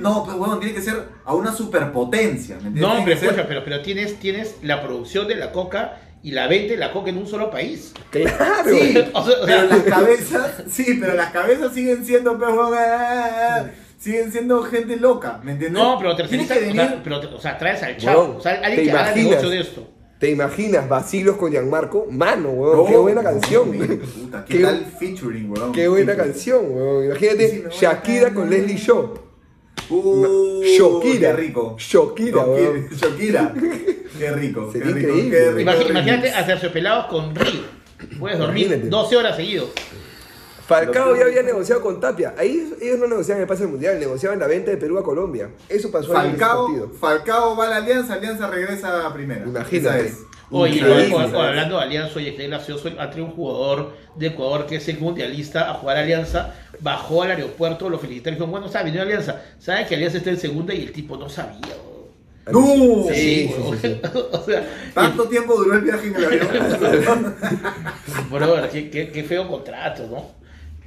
[0.00, 2.82] No, pero huevón, tiene que ser a una superpotencia, ¿me entiendes?
[2.82, 6.32] No, Tiene hombre, ser- escucha, pero, pero tienes, tienes la producción de la coca y
[6.32, 7.92] la venta de la coca en un solo país.
[8.10, 8.34] Claro.
[8.68, 13.64] Sí, O sea, pero las cabezas, sí, pero las cabezas siguen siendo, pero, huevón, ah,
[13.98, 15.80] siguen siendo gente loca, ¿me entiendes?
[15.82, 18.60] No, pero Tiene tercerista, que o sea, pero, o sea, traes al chavo, o sea,
[18.60, 19.88] ¿te alguien que haga negocio de esto.
[20.18, 22.06] ¿Te imaginas Basilos con Gianmarco?
[22.10, 23.70] Mano, weón, No, qué buena canción.
[23.70, 25.72] Puta, ¿qué, Qué- tal featuring, weón?
[25.72, 26.32] Qué buena Featuring.
[26.32, 27.04] canción, weón.
[27.06, 28.50] Imagínate Sí, Shakira con no.
[28.50, 29.14] Leslie Shaw.
[29.90, 31.30] Uh, Shakira.
[31.30, 31.76] Qué rico.
[31.78, 32.88] Shakira, weón.
[32.90, 33.54] Shakira.
[34.18, 34.72] Qué rico.
[34.72, 35.64] Sería qué rico, increíble.
[35.64, 37.60] qué rico imagínate hacerse pelados con Río.
[38.18, 38.88] Puedes dormir Imagínate.
[38.90, 39.68] 12 horas seguidos.
[40.68, 42.34] Falcao ya había negociado con Tapia.
[42.36, 45.50] Ahí ellos no negociaban el pase del mundial, negociaban la venta de Perú a Colombia.
[45.68, 46.90] Eso pasó ahí en Falcao, partido.
[47.00, 49.46] Falcao va a la Alianza, Alianza regresa a primera.
[49.46, 50.12] Imagínate.
[50.50, 51.14] Oye, Increíble.
[51.14, 54.64] o- o- o hablando de Alianza, oye, qué gracioso, ha traído un jugador de Ecuador
[54.66, 58.50] que es el mundialista a jugar a Alianza, bajó al aeropuerto, lo felicitaron y dijo,
[58.50, 61.28] bueno, sabe, vino a Alianza, sabe que Alianza está en segunda y el tipo no
[61.28, 61.60] sabía.
[62.50, 63.04] ¡No!
[63.12, 63.78] Sí, sí, weón.
[63.78, 64.00] sí, sí.
[64.32, 67.34] o sea, ¿Tanto tiempo duró el viaje en el avión?
[68.30, 70.37] Brother, qué, qué- qué feo contrato, ¿no?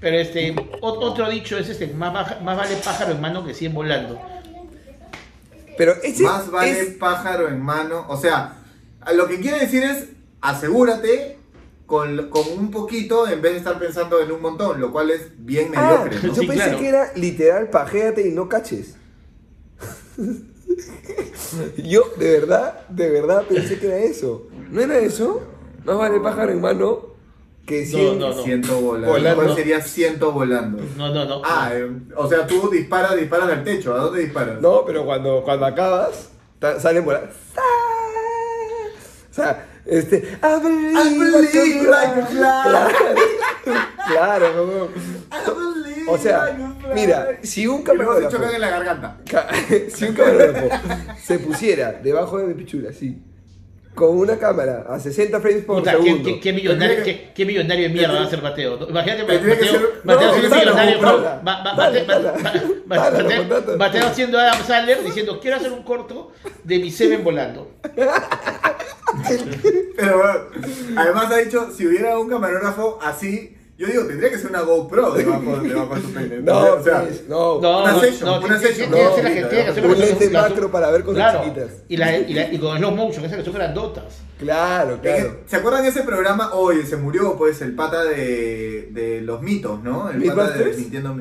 [0.01, 3.53] Pero este, ot- otro dicho es este, más, baja- más vale pájaro en mano que
[3.53, 4.19] 100 volando.
[5.77, 8.05] Pero ese Más vale es- pájaro en mano.
[8.09, 8.57] O sea,
[8.99, 10.09] a lo que quiere decir es
[10.41, 11.37] asegúrate
[11.85, 15.29] con, con un poquito en vez de estar pensando en un montón, lo cual es
[15.37, 16.27] bien Ah, mediocre.
[16.29, 16.79] yo pensé claro.
[16.79, 18.95] que era literal pajéate y no caches.
[21.77, 24.47] yo de verdad, de verdad pensé que era eso.
[24.69, 25.41] ¿No era eso?
[25.83, 27.11] Más vale pájaro en mano
[27.71, 28.62] que No, 100.
[28.62, 29.07] no, volando.
[29.13, 29.43] Volando.
[29.43, 30.84] ¿Cuál sería ciento volando?
[30.97, 31.41] No, no, no.
[31.45, 33.93] Ah, eh, o sea, tú disparas, disparas al techo.
[33.95, 34.62] ¿A dónde disparas?
[34.62, 36.29] No, pero cuando, cuando acabas,
[36.79, 37.29] salen ahí.
[39.29, 40.17] O sea, este.
[40.17, 43.73] I believe, I believe like a Claro, fly.
[44.07, 44.86] claro, no, no.
[44.86, 46.57] I believe O sea,
[46.93, 48.36] mira, si un camarógrafo.
[48.36, 49.17] chocan en la garganta.
[49.95, 50.67] Si un camarógrafo
[51.23, 53.21] se pusiera debajo de mi pichula, así,
[53.95, 56.23] con una cámara a 60 frames por Puta, qué, segundo.
[56.30, 58.77] qué- qué millonario, Tendría que- qué, qué millonario de mierda va a ser Mateo.
[58.77, 58.89] ¿no?
[58.89, 61.21] Imagínate, que Mateo, ser- Mateo No, siendo dale, millonario, bro.
[63.77, 66.32] Mateo- haciendo Adam Sandler diciendo, quiero hacer un corto
[66.63, 67.71] de mi semen volando.
[69.97, 70.39] Pero bueno,
[70.97, 75.12] además ha dicho, si hubiera un camarógrafo así, yo digo, tendría que ser una GoPro
[75.12, 76.38] debajo, debajo de tu pene.
[76.41, 77.60] No, o sea, pues, no.
[77.60, 78.89] No, Una session, no, una session.
[78.91, 81.15] tiene que No, ser la gente, tiene que hacer un lente macro para ver cosas
[81.17, 81.72] claro, chiquitas.
[81.89, 84.20] Y, la, y, la, y con slow motion, esas que son grandotas.
[84.39, 85.41] Claro, claro.
[85.46, 86.54] ¿Se acuerdan de ese programa?
[86.54, 90.10] Oye, se murió pues el pata de, de los mitos, ¿no?
[90.10, 90.76] El pata de.
[90.78, 91.15] Nintendo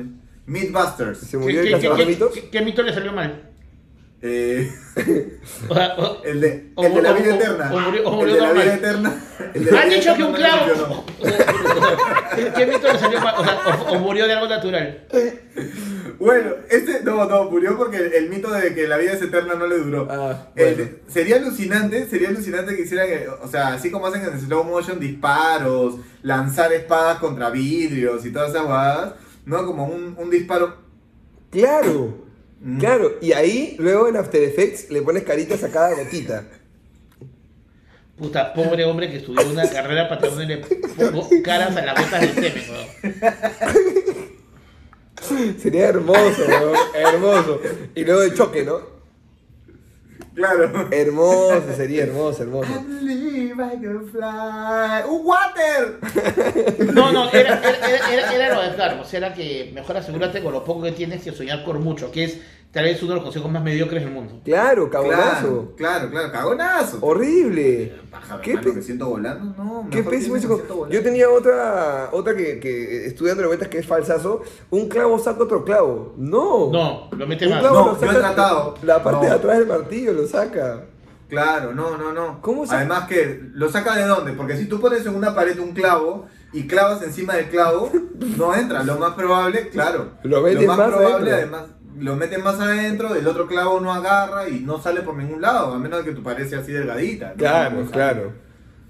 [0.45, 1.19] Mythbusters.
[1.19, 2.33] Se ¿Qué, murió el cazador mitos.
[2.33, 3.50] qué- qué mito le salió mal?
[4.23, 4.71] Eh,
[5.67, 7.71] O sea, o- el de, O el de la vida o- eterna.
[7.73, 9.23] o murió- o el de la vida eterna.
[9.53, 11.05] el de la Han vida dicho que un clavo.
[12.55, 13.35] ¿Qué, mito le salió mal?
[13.37, 15.05] O, sea, o- o murió de algo natural.
[16.19, 19.55] Bueno, este, no, no, murió porque el, el mito de que la vida es eterna
[19.55, 20.07] no le duró.
[20.09, 23.07] Ah, El- sería alucinante, sería alucinante que hicieran,
[23.41, 28.51] o sea, así como hacen en slow motion disparos, lanzar espadas contra vidrios y todas
[28.51, 29.13] esas guadas,
[29.45, 29.65] ¿no?
[29.65, 30.75] Como un, un disparo.
[31.49, 32.29] Claro.
[32.63, 32.79] Mm.
[32.79, 36.45] Claro, y ahí luego en After Effects le pones caritas a cada gotita.
[38.17, 42.33] Puta, pobre hombre que estudió una carrera para ponerle po- caras a las gotas del
[42.35, 42.87] semen, weón.
[45.59, 46.77] Sería hermoso, weón.
[46.93, 47.59] Hermoso.
[47.95, 49.00] Y luego el choque, ¿no?
[50.33, 50.87] Claro.
[50.91, 52.69] Hermoso, sería hermoso, hermoso.
[52.87, 55.03] believe I can fly.
[55.09, 55.99] ¡Un water!
[56.93, 60.53] No, no, era, era, era, era, era lo de Carlos, era que mejor asegúrate con
[60.53, 62.39] lo poco que tienes que soñar por mucho, que es
[62.71, 64.39] tal vez uno de los consejos más mediocres del mundo.
[64.45, 65.73] Claro, Claro, cabonazo.
[65.75, 66.31] claro, claro.
[66.31, 66.97] Cagonazo.
[67.01, 67.93] Horrible.
[68.09, 69.63] Pájaro, ¿Qué, hermano, pe- que siento volando?
[69.63, 70.89] No, qué pésimo volando.
[70.89, 74.41] Yo tenía otra, otra que, que estudiando vueltas que es falsazo.
[74.69, 76.13] Un clavo saca otro clavo.
[76.17, 76.69] No.
[76.71, 78.75] No, lo mete clavo No, lo yo he saca- tratado.
[78.83, 79.29] La parte No.
[79.29, 80.85] de atrás del martillo lo saca.
[81.29, 82.41] Claro, no, no, no.
[82.41, 84.33] ¿Cómo se- Además que, ¿lo saca de dónde?
[84.33, 87.89] Porque si tú pones en una pared un clavo y clavas encima del clavo,
[88.37, 88.83] no entra.
[88.83, 90.11] Lo más probable, claro.
[90.23, 91.57] Lo metes más, más probable, adentro.
[91.57, 95.41] además, lo meten más adentro, el otro clavo no agarra y no sale por ningún
[95.41, 97.29] lado, a menos que tu pared sea así delgadita.
[97.29, 97.35] ¿no?
[97.35, 98.33] Claro, claro.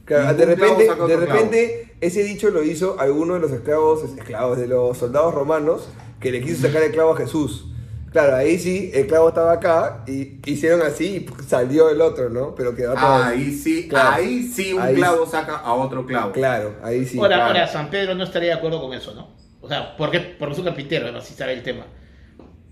[0.05, 4.67] Claro, de repente, de repente ese dicho lo hizo alguno de los esclavos, esclavos de
[4.67, 5.87] los soldados romanos
[6.19, 7.67] que le quiso sacar el clavo a Jesús.
[8.11, 12.53] Claro, ahí sí, el clavo estaba acá y hicieron así y salió el otro, ¿no?
[12.55, 13.23] Pero quedó todo.
[13.23, 14.09] Ahí sí, Claro.
[14.15, 16.33] ahí sí un Ahí clavo saca a otro clavo.
[16.33, 17.17] Claro, ahí sí.
[17.17, 17.45] ahora, claro.
[17.47, 19.29] ahora, San Pedro no estaría de acuerdo con eso, ¿no?
[19.61, 20.19] O sea, ¿por qué?
[20.19, 21.85] Porque es un carpintero, además, si sabe el tema.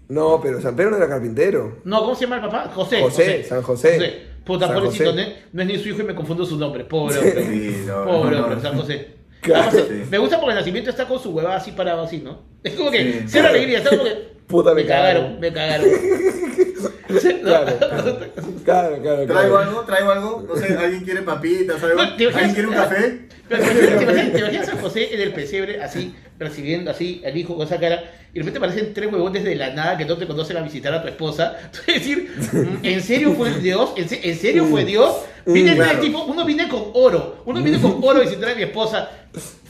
[0.10, 1.78] No, pero San Pedro no era carpintero.
[1.86, 2.72] No, ¿cómo se llama el papá?
[2.74, 3.00] José.
[3.02, 4.28] José, San José.
[4.44, 5.24] Puta, San pobrecito, José.
[5.28, 5.34] ¿no?
[5.54, 6.84] no es ni su hijo y me confundo su nombre.
[6.86, 7.46] Pobre hombre.
[7.46, 8.62] Sí, no, Pobre no, hombre, no.
[8.62, 9.08] San José.
[9.42, 9.70] Claro.
[9.70, 10.04] Además, Sí.
[10.10, 12.42] Me gusta porque el nacimiento está con su huevada así parado así, ¿no?
[12.64, 13.24] Es como que Sí.
[13.28, 14.30] cero alegría, está como que.
[14.48, 15.42] Puta, me me cagaron, cagaron.
[15.42, 15.90] me cagaron.
[17.10, 17.78] Claro,
[18.66, 19.26] claro, claro.
[19.28, 19.82] ¿Traigo algo?
[19.82, 20.46] ¿Traigo algo?
[20.48, 21.82] No sé, ¿alguien quiere papitas?
[21.84, 21.96] ¿Algo?
[22.04, 22.36] No, ¿te imaginas?
[22.36, 23.20] ¿Alguien quiere un café?
[23.48, 27.22] Pero, ¿Te imaginas, te imaginas- te imaginas a José en el pesebre, así, recibiendo así
[27.26, 30.06] al hijo con esa cara, y de repente aparecen tres huevones de la nada que
[30.06, 31.58] no te conocen a visitar a tu esposa?
[31.72, 33.92] Tú vas a decir, "Mm, ¿en serio fue Dios?
[33.96, 35.16] ¿En, se- en serio fue Dios?
[35.46, 36.00] Viene Mm, tres claro.
[36.04, 39.10] tipos, uno viene con oro, uno viene con oro a visitar a mi esposa.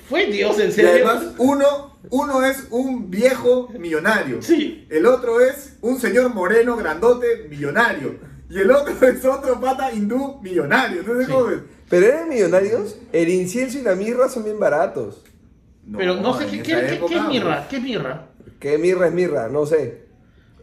[0.10, 0.92] ¿Fue Dios en Y serio?
[1.08, 4.42] además, uno, uno es un viejo millonario.
[4.42, 4.86] Sí.
[4.90, 8.16] El otro es un señor moreno, grandote, millonario.
[8.50, 11.02] Y el otro es otro pata hindú millonario.
[11.02, 11.32] Entonces, Sí.
[11.32, 11.60] ¿cómo ves?
[11.90, 15.24] Pero eran millonarios, el incienso y la mirra son bien baratos.
[15.98, 17.68] Pero no sé, ¿qué, qué- qué- época, qué es mirra?
[17.70, 18.29] ¿Qué es mirra?
[18.60, 19.48] ¿Qué mirra es mirra?
[19.50, 20.04] No sé.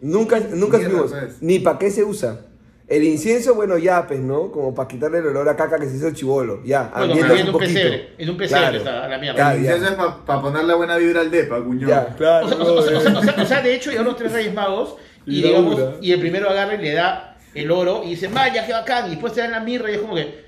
[0.02, 1.36] Nunca, nunca Mirra, supimos pues.
[1.42, 2.40] ni para qué se usa.
[2.88, 4.52] El incienso, bueno, ya, pues, ¿no?
[4.52, 6.62] Como para quitarle el olor a caca que se hizo el chivolo.
[6.64, 7.72] Ya, Bueno, ambientas un un poquito.
[7.72, 8.76] pesebre, en un pesebre Claro.
[8.78, 9.34] está a la mierda.
[9.36, 9.76] Claro, El ya.
[9.76, 11.88] incienso es para ponerle buena vibra al depa, cuñón.
[11.90, 12.46] Ya, claro.
[12.46, 14.06] O sea, o sea, o sea, o sea, o sea, o sea, de hecho, llegaron
[14.12, 15.96] los tres reyes magos y, Y digamos, Laura.
[16.00, 19.10] y el primero agarra y le da el oro y dice, vaya, qué bacán, y
[19.10, 20.45] después te dan la mirra y es como que,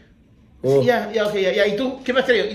[0.60, 0.80] Oh.
[0.80, 2.46] sí, ya, ya, ok, ya, ya, y tú, ¿qué has traído?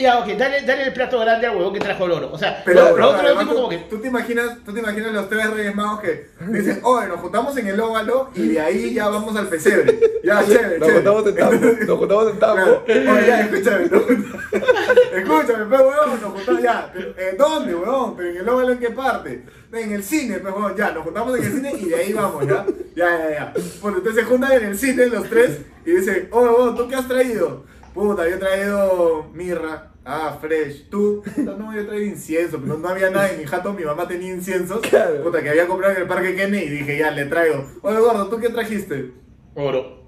[0.00, 2.30] Ya, ok, dale, dale el plato grande al huevón que trajo el oro.
[2.32, 4.58] O sea, Pero, lo, pero lo otro es además, tipo como que, tú te imaginas,
[4.64, 8.30] tú te imaginas los tres reyes magos que dicen, oye, nos juntamos en el óvalo
[8.34, 10.00] y de ahí ya vamos al pesebre.
[10.24, 10.94] Ya, chévere, Nos chévere.
[10.94, 11.66] juntamos en tambo.
[11.86, 12.82] Nos juntamos en tambo.
[12.88, 14.42] Oye, ya, escúchame, juntamos-
[15.14, 16.90] escúchame, pues, huevón, nos juntamos ya.
[16.92, 18.16] Pero, ¿eh, ¿Dónde, huevón?
[18.16, 19.44] ¿Pero en el óvalo en qué parte?
[19.72, 22.46] En el cine, pues, huevón, ya, nos juntamos en el cine y de ahí vamos,
[22.46, 22.64] ya.
[22.94, 23.54] Ya, ya, ya.
[23.82, 26.94] Bueno, entonces se juntan en el cine los tres y dicen, oye, huevón, ¿tú qué
[26.94, 27.64] has traído?
[27.92, 29.92] Puta, yo he traído mirra.
[30.04, 30.88] Ah, fresh.
[30.88, 31.22] ¿Tú?
[31.34, 32.60] Puta, no, yo he traído incienso.
[32.60, 34.80] Pero no había nada en mi jato, mi mamá tenía inciensos.
[34.80, 35.22] Claro.
[35.24, 37.66] Puta, que había comprado en el parque Kenny y dije, ya, le traigo.
[37.82, 39.12] Oye, gordo, ¿tú qué trajiste?
[39.56, 40.04] oro.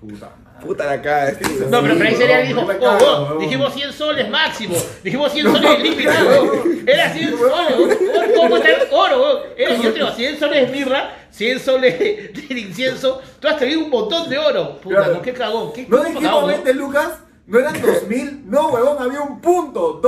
[0.00, 1.30] Puta Puta la cara.
[1.30, 1.44] este.
[1.66, 5.70] No, pero, pero ahí sería dijo, oh, oh, dijimos 100 soles máximo, dijimos 100 soles
[5.70, 6.84] huevón.
[6.86, 7.98] era 100 soles.
[8.36, 9.42] ¿cómo está el oro?
[9.56, 13.90] Era, yo tengo 100 soles de mirra, 100 soles del incienso, tú has traído un
[13.90, 14.80] montón de oro.
[14.80, 15.14] Puta, Claro.
[15.14, 16.46] no, qué cagón, qué ¿No dijimos cagón, ¿no?
[16.48, 17.08] 20 lucas?
[17.46, 18.42] ¿No eran 2000?
[18.48, 20.00] No, huevón, había un punto.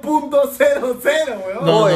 [0.00, 1.64] 20.00, huevón.
[1.66, 1.88] No.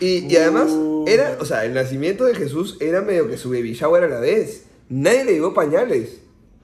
[0.00, 1.04] Y, y además, Uh.
[1.08, 4.20] era, o sea, el nacimiento de Jesús era medio que su baby shower a la
[4.20, 4.64] vez.
[4.88, 6.20] Nadie le dio pañales.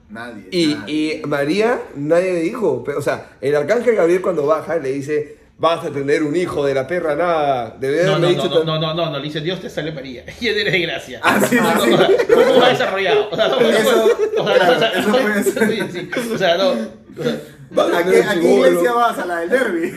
[0.09, 0.47] Nadie.
[0.51, 0.93] Y, nadie.
[1.23, 2.83] y María, nadie le dijo.
[2.83, 6.65] Pero, O sea, el arcángel Gabriel cuando baja le dice, vas a tener un hijo
[6.65, 7.75] de la perra nada.
[7.79, 9.91] Debe No, no, dicho no, tan- no, no, no, no, le dice Dios te sale
[9.91, 11.19] María, y él de gracia.
[11.23, 11.89] Ah, sí, No, sí.
[11.91, 12.07] no, no,
[12.45, 13.29] ¿Cómo va desarrollado?
[13.31, 14.05] O sea, no, Eso-
[14.37, 15.69] o sea, claro, o sea, eso puede ser.
[15.69, 16.69] sí, sí, o sea, no.
[16.69, 17.39] o sea,
[17.71, 19.17] Vas a ¿A qué, iglesia vas?
[19.17, 19.93] ¿A la del derby?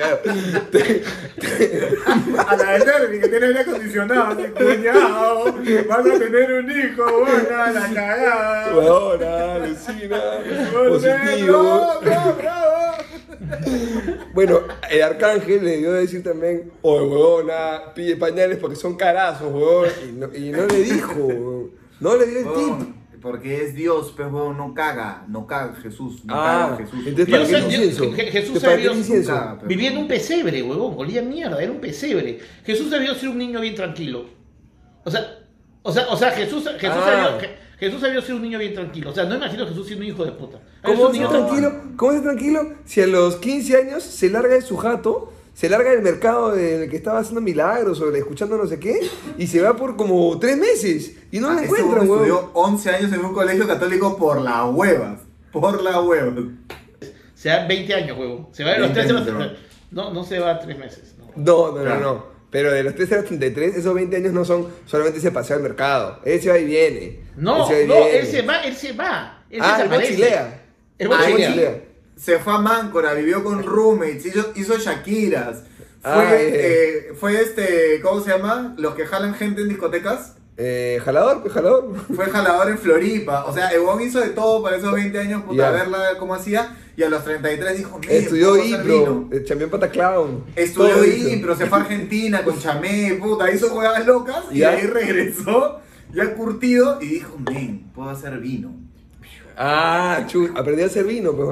[0.00, 0.18] Claro.
[2.48, 4.32] A la derby, que tiene aire acondicionado.
[4.32, 5.44] así, Cuñado,
[5.88, 8.74] vas a tener un hijo, buena la cagada.
[8.74, 10.20] Huevona, alucina,
[10.88, 11.98] positivo.
[12.00, 12.70] ¡Bravo, bravo, bravo!
[14.32, 14.60] Bueno,
[14.90, 19.88] el arcángel le dio a decir también, oye, huevona, pide pañales porque son carazos, huevón.
[20.08, 21.72] Y no, y no le dijo, huevón.
[22.00, 22.94] no le dio el tip.
[23.20, 27.00] Porque es Dios, pero no caga, no caga Jesús, no Ah, caga Jesús.
[27.06, 28.12] entonces Dios ¿para qué el es- incienso?
[28.32, 28.80] Jesús ¿Para es
[29.58, 32.38] pero- Vivía en un pesebre, huevón, olía mierda, era un pesebre.
[32.64, 34.24] Jesús debió ser un niño bien tranquilo.
[35.04, 35.38] O sea,
[35.82, 37.36] o sea, o sea Jesús, Jesús, Ah.
[37.38, 39.10] debió, Jesús debió ser un niño bien tranquilo.
[39.10, 40.58] O sea, no imagino a Jesús siendo un hijo de puta.
[40.58, 41.72] Es ¿Cómo niño tranquilo?
[41.96, 45.90] ¿Cómo ser tranquilo si a los 15 años se larga de su jato, se larga
[45.90, 48.98] del mercado en el que estaba haciendo milagros o escuchando no sé qué
[49.36, 52.24] y se va por como tres meses y no la Este huevón encuentran, weón.
[52.24, 55.20] estudió 11 años en un colegio católico por las huevas.
[55.52, 56.32] Por las huevas.
[57.34, 58.48] Se dan 20 años, huevo.
[58.52, 59.58] Se va de los 20 13 años, meses.
[59.90, 61.14] No, no se va a 3 meses.
[61.18, 61.26] No.
[61.36, 62.00] No, no, Claro.
[62.00, 62.24] no, no.
[62.50, 65.56] Pero de los 13 a los 33, esos 20 años no son solamente ese paseo
[65.56, 66.20] al mercado.
[66.24, 67.20] Él se va y viene.
[67.36, 68.18] No, Él se va y no, viene.
[68.18, 69.44] él se va, él se va.
[69.50, 70.12] Él Ah, se el desaparece.
[70.18, 70.62] mochilea.
[70.98, 71.48] El Ah, el mochilea.
[71.50, 71.82] mochilea.
[72.20, 75.62] Se fue a Máncora, vivió con roommates, hizo, hizo Shakiras.
[76.02, 76.50] Fue, Ah, eh.
[76.52, 78.74] eh, fue este, ¿cómo se llama?
[78.78, 80.34] Los que jalan gente en discotecas.
[80.58, 81.94] Eh, jalador, pues jalador.
[82.14, 83.44] Fue jalador en Floripa.
[83.46, 85.70] O sea, huevón hizo de todo para esos 20 años, puta, Ya.
[85.70, 86.76] verla cómo hacía.
[86.96, 89.28] Y a los 33 dijo, "Men, Estudió impro, vino".
[89.32, 90.44] el champion pataclown.
[90.56, 91.02] Estudió
[91.32, 94.44] impro, se fue a Argentina con chamé, puta, hizo jugadas locas.
[94.52, 95.80] Y ahí regresó,
[96.12, 98.74] ya curtido, y dijo, men, puedo hacer vino.
[99.56, 101.48] Ah, chu, aprendió a hacer vino, pues.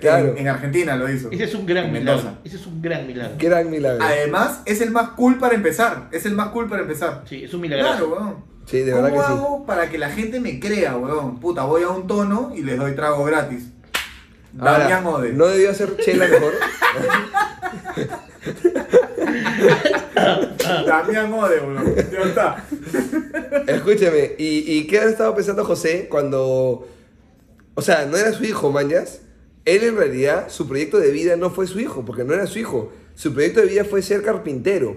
[0.00, 0.32] Claro.
[0.32, 1.30] En, en Argentina lo hizo.
[1.30, 2.38] Ese es un gran milagro.
[2.44, 3.36] Ese es un gran milagro.
[3.38, 4.04] Gran milagro.
[4.04, 6.08] Además, es el más cool para empezar.
[6.12, 7.22] Es el más cool para empezar.
[7.28, 7.86] Sí, es un milagro.
[7.86, 8.52] Claro, weón.
[8.66, 9.32] Sí, de ¿Cómo verdad que sí.
[9.32, 11.40] hago para que la gente me crea, weón?
[11.40, 13.64] Puta, voy a un tono y les doy trago gratis.
[14.58, 15.32] Ahora, Damián Ode.
[15.32, 16.52] ¿No debió hacer chela mejor?
[20.86, 21.94] Damián Ode, weón.
[21.96, 22.64] Ya está.
[23.66, 26.88] Escúchame, ¿y, ¿y qué habrá estado pensando José cuando...
[27.74, 29.22] O sea, no era su hijo, mañas.
[29.64, 32.58] Él en realidad, su proyecto de vida no fue su hijo, porque no era su
[32.58, 32.92] hijo.
[33.14, 34.96] Su proyecto de vida fue ser carpintero.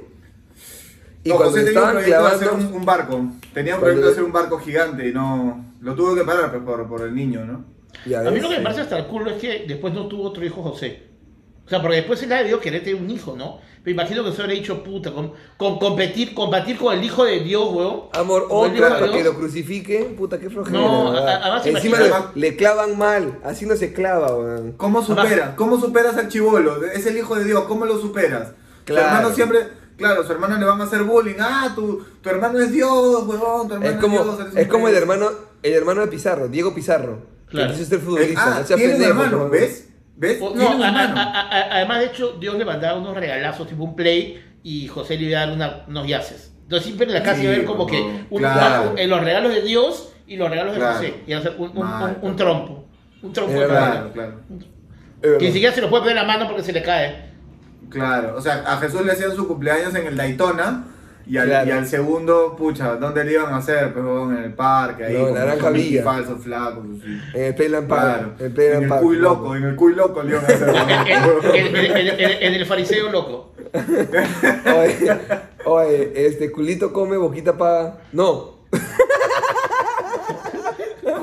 [1.23, 2.67] Y No, cuando José tenía un proyecto de hacer clavando...
[2.69, 3.25] un, un barco.
[3.54, 5.73] Tenía un proyecto de hacer un barco gigante y no.
[5.82, 7.65] Lo tuvo que parar pues, por, por el niño, ¿no?
[8.06, 10.23] Ya A mí lo que me parece hasta el culo es que después no tuvo
[10.23, 11.04] otro hijo José.
[11.65, 13.60] O sea, porque después él ha debido querer tener un hijo, ¿no?
[13.85, 17.41] Pero imagino que se habría dicho, puta, con, con competir, combatir con el hijo de
[17.41, 18.01] Dios, weón.
[18.13, 19.23] Amor, otra para que Dios.
[19.25, 20.79] lo crucifiquen, puta, qué flojera.
[20.79, 24.71] No, a- además Encima le, le clavan mal, así no se clava, weón.
[24.73, 25.51] ¿Cómo superas?
[25.55, 26.83] ¿Cómo superas al chivolo?
[26.83, 28.53] Es el hijo de Dios, ¿cómo lo superas?
[28.85, 29.01] Claro.
[29.07, 29.59] Su hermano siempre,
[29.97, 31.35] claro, su hermano le van a hacer bullying.
[31.39, 34.39] Ah, tu, tu hermano es Dios, huevón, tu hermano Es es, como, Dios.
[34.39, 35.29] eres un es como el hermano,
[35.61, 37.19] el hermano de Pizarro, Diego Pizarro.
[37.47, 37.71] Claro.
[37.71, 39.51] Que quiso ser futbolista, Ah, no sea tiene un pendejo, hermano, weón.
[39.51, 39.89] ¿ves?
[40.17, 40.39] ¿Ves?
[40.39, 44.41] Tiene a- a- a- además, de hecho, Dios le mandaba unos regalazos, tipo un play,
[44.63, 46.54] y José le iba a dar una- unos yaces.
[46.63, 48.91] Entonces siempre en la casa Sí, iba a ver como no, que un- claro.
[48.91, 50.95] un- en los regalos de Dios y los regalos de Claro.
[50.95, 51.13] José.
[51.28, 52.86] Y hacer un, un- un- trompo.
[53.21, 54.12] Un trompo de regalo.
[54.13, 54.39] Claro,
[55.39, 57.32] Que ni siquiera se lo puede poner en la mano porque se le cae.
[57.89, 60.86] Claro, o sea, a Jesús le hacían su cumpleaños en el Daytona
[61.27, 61.67] y al, Claro.
[61.67, 63.93] y al segundo, pucha, ¿dónde le iban a hacer?
[63.93, 66.03] Pues en el parque, ahí No, en con Naranja Villa.
[66.03, 67.21] falsos, flacos, así.
[67.33, 68.03] En el Playland Park.
[68.03, 70.69] Claro, En el en el cuy loco, en el cuy loco le iban a hacer.
[71.55, 73.53] en, en- en- en- en el fariseo loco.
[74.77, 75.17] Oye,
[75.65, 77.97] oye, este culito come, boquita paga.
[78.11, 78.55] No.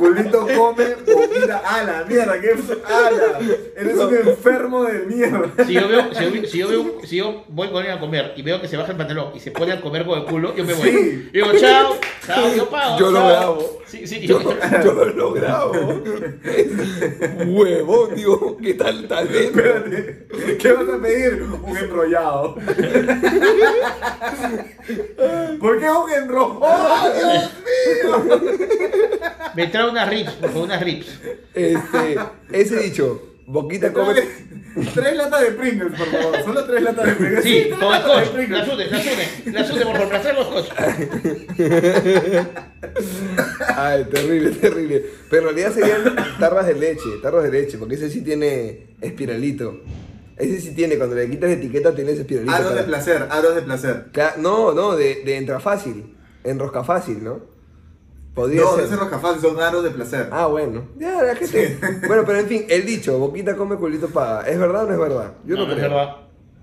[0.03, 3.39] Culito come, poquita, ala, mierda, que ala,
[3.77, 5.65] eres un enfermo de mierda.
[5.65, 8.33] Si yo veo, si yo, si yo veo, si yo voy con él a comer
[8.35, 10.57] y veo que se baja el pantalón y se pone a comer con el culo,
[10.57, 10.91] yo me voy.
[10.91, 11.29] Sí.
[11.33, 12.99] Y digo, chao, chao, yo pago.
[12.99, 13.29] Yo lo chao.
[13.29, 13.79] grabo.
[13.87, 15.73] Sí, sí, Yo, yo, yo lo grabo.
[17.47, 19.45] Huevón, digo, ¿qué tal tal vez?
[19.47, 20.27] Espérate,
[20.59, 21.43] ¿qué vas a pedir?
[21.63, 22.57] Un enrollado.
[25.61, 26.59] ¿Por qué un enrollado?
[26.61, 28.41] ¡Oh, Dios mío!
[29.55, 31.07] me trae unas rips, por favor, unas rips.
[31.55, 32.19] Este,
[32.53, 34.15] ese dicho, boquita come.
[34.95, 36.43] Tres latas de Pringles, por favor.
[36.45, 37.45] Solo tres latas de Pringles.
[37.45, 38.65] Sí, tres con el de coche, la Pringles.
[38.67, 40.73] sube, la sube, la sube, por placer los coches.
[43.77, 45.05] Ay, terrible, terrible.
[45.31, 49.81] Pero en realidad serían tarras de leche, tarros de leche, porque ese sí tiene espiralito.
[50.37, 52.53] Ese sí tiene, cuando le quitas la etiqueta, tienes espiralito.
[52.53, 54.07] Aros de para- placer, aros de placer.
[54.39, 56.17] No, no, de, de entra fácil.
[56.45, 57.52] Enrosca fácil, ¿no?
[58.35, 58.85] Podría No, ser.
[58.85, 60.29] ese roscafaz son aros de placer.
[60.33, 60.89] Ah, bueno.
[60.99, 61.79] Ya, la gente.
[62.07, 64.49] Bueno, pero en fin, el dicho, boquita come, culito paga.
[64.49, 65.33] ¿Es verdad o no es verdad?
[65.45, 65.91] Yo no, no, es creo.
[65.91, 66.17] verdad.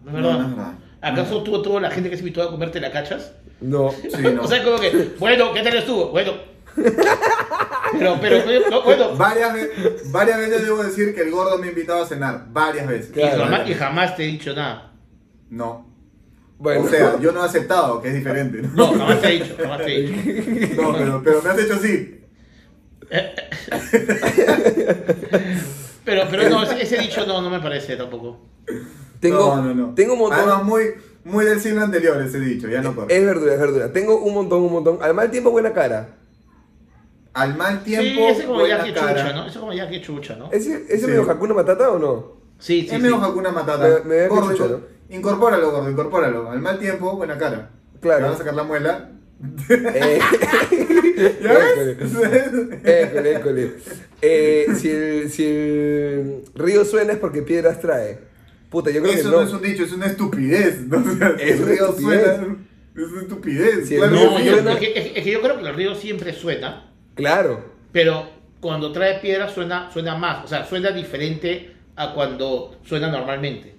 [0.03, 0.39] No es No, verdad.
[0.39, 0.73] no es verdad.
[1.01, 3.33] ¿Acaso tuvo toda la gente que se invitó a comerte la cachas?
[3.61, 3.91] No.
[3.91, 4.41] Sí, no.
[4.43, 6.09] O sea, como que, bueno, ¿qué tal estuvo?
[6.09, 6.33] Bueno.
[7.97, 9.15] Pero, pero, no, bueno.
[9.15, 9.53] Varias,
[10.11, 12.45] varias veces debo decir que el gordo me ha invitado a cenar.
[12.51, 13.15] Varias veces.
[13.17, 14.91] Y jamás, y jamás te he dicho nada.
[15.49, 15.88] No.
[16.59, 16.81] Bueno.
[16.83, 18.61] O sea, yo no he aceptado, que es diferente.
[18.61, 18.69] ¿no?
[18.75, 20.75] No, jamás te he dicho, jamás te he dicho.
[20.81, 22.15] No, pero, pero me has hecho así.
[26.05, 28.39] Pero, pero no, ese, dicho no, no me parece tampoco.
[29.19, 29.93] tengo, no, no, no.
[29.95, 30.39] tengo un montón.
[30.39, 30.85] Además, muy,
[31.23, 33.15] muy del siglo anterior ese dicho, ya no corre.
[33.15, 33.93] Es verdura, es verdura.
[33.93, 34.97] Tengo un montón, un montón.
[35.01, 36.15] Al mal tiempo, buena cara.
[37.33, 39.21] Al mal Sí, tiempo, ese como ya buena que cara.
[39.21, 39.45] chucha, ¿no?
[39.45, 40.51] Ese como ya que chucha, ¿no?
[40.51, 41.05] ¿Ese, ese Sí.
[41.07, 42.37] medio Hakuna Matata o no?
[42.57, 43.21] Sí, sí, es medio sí.
[43.25, 43.87] Hakuna Matata.
[44.03, 44.77] Me- me gordo, chucha,
[45.09, 46.51] Incorpóralo, gordo, incorpóralo.
[46.51, 47.71] Al mal tiempo, buena cara.
[47.99, 48.17] Claro.
[48.19, 49.09] Te van a sacar la muela.
[49.69, 50.19] Eh,
[51.41, 51.97] ¿Ya ves?
[52.83, 53.71] école, école.
[54.21, 58.19] Eh, si, el, si el río suena es porque piedras trae.
[58.69, 59.41] Puta, yo creo Eso que no.
[59.41, 59.47] no.
[59.47, 60.81] es un dicho, es una estupidez.
[60.81, 60.97] ¿no?
[61.11, 62.35] O sea, Es el río estupidez.
[62.37, 62.57] suena.
[62.95, 63.89] Es una estupidez.
[63.89, 64.45] Claro No, sí.
[64.45, 67.63] yo- suena- es, que, es- es que yo creo que el río siempre suena, Claro.
[67.91, 68.29] pero
[68.59, 73.73] cuando trae piedra suena, suena más, o sea, suena diferente a cuando suena normalmente.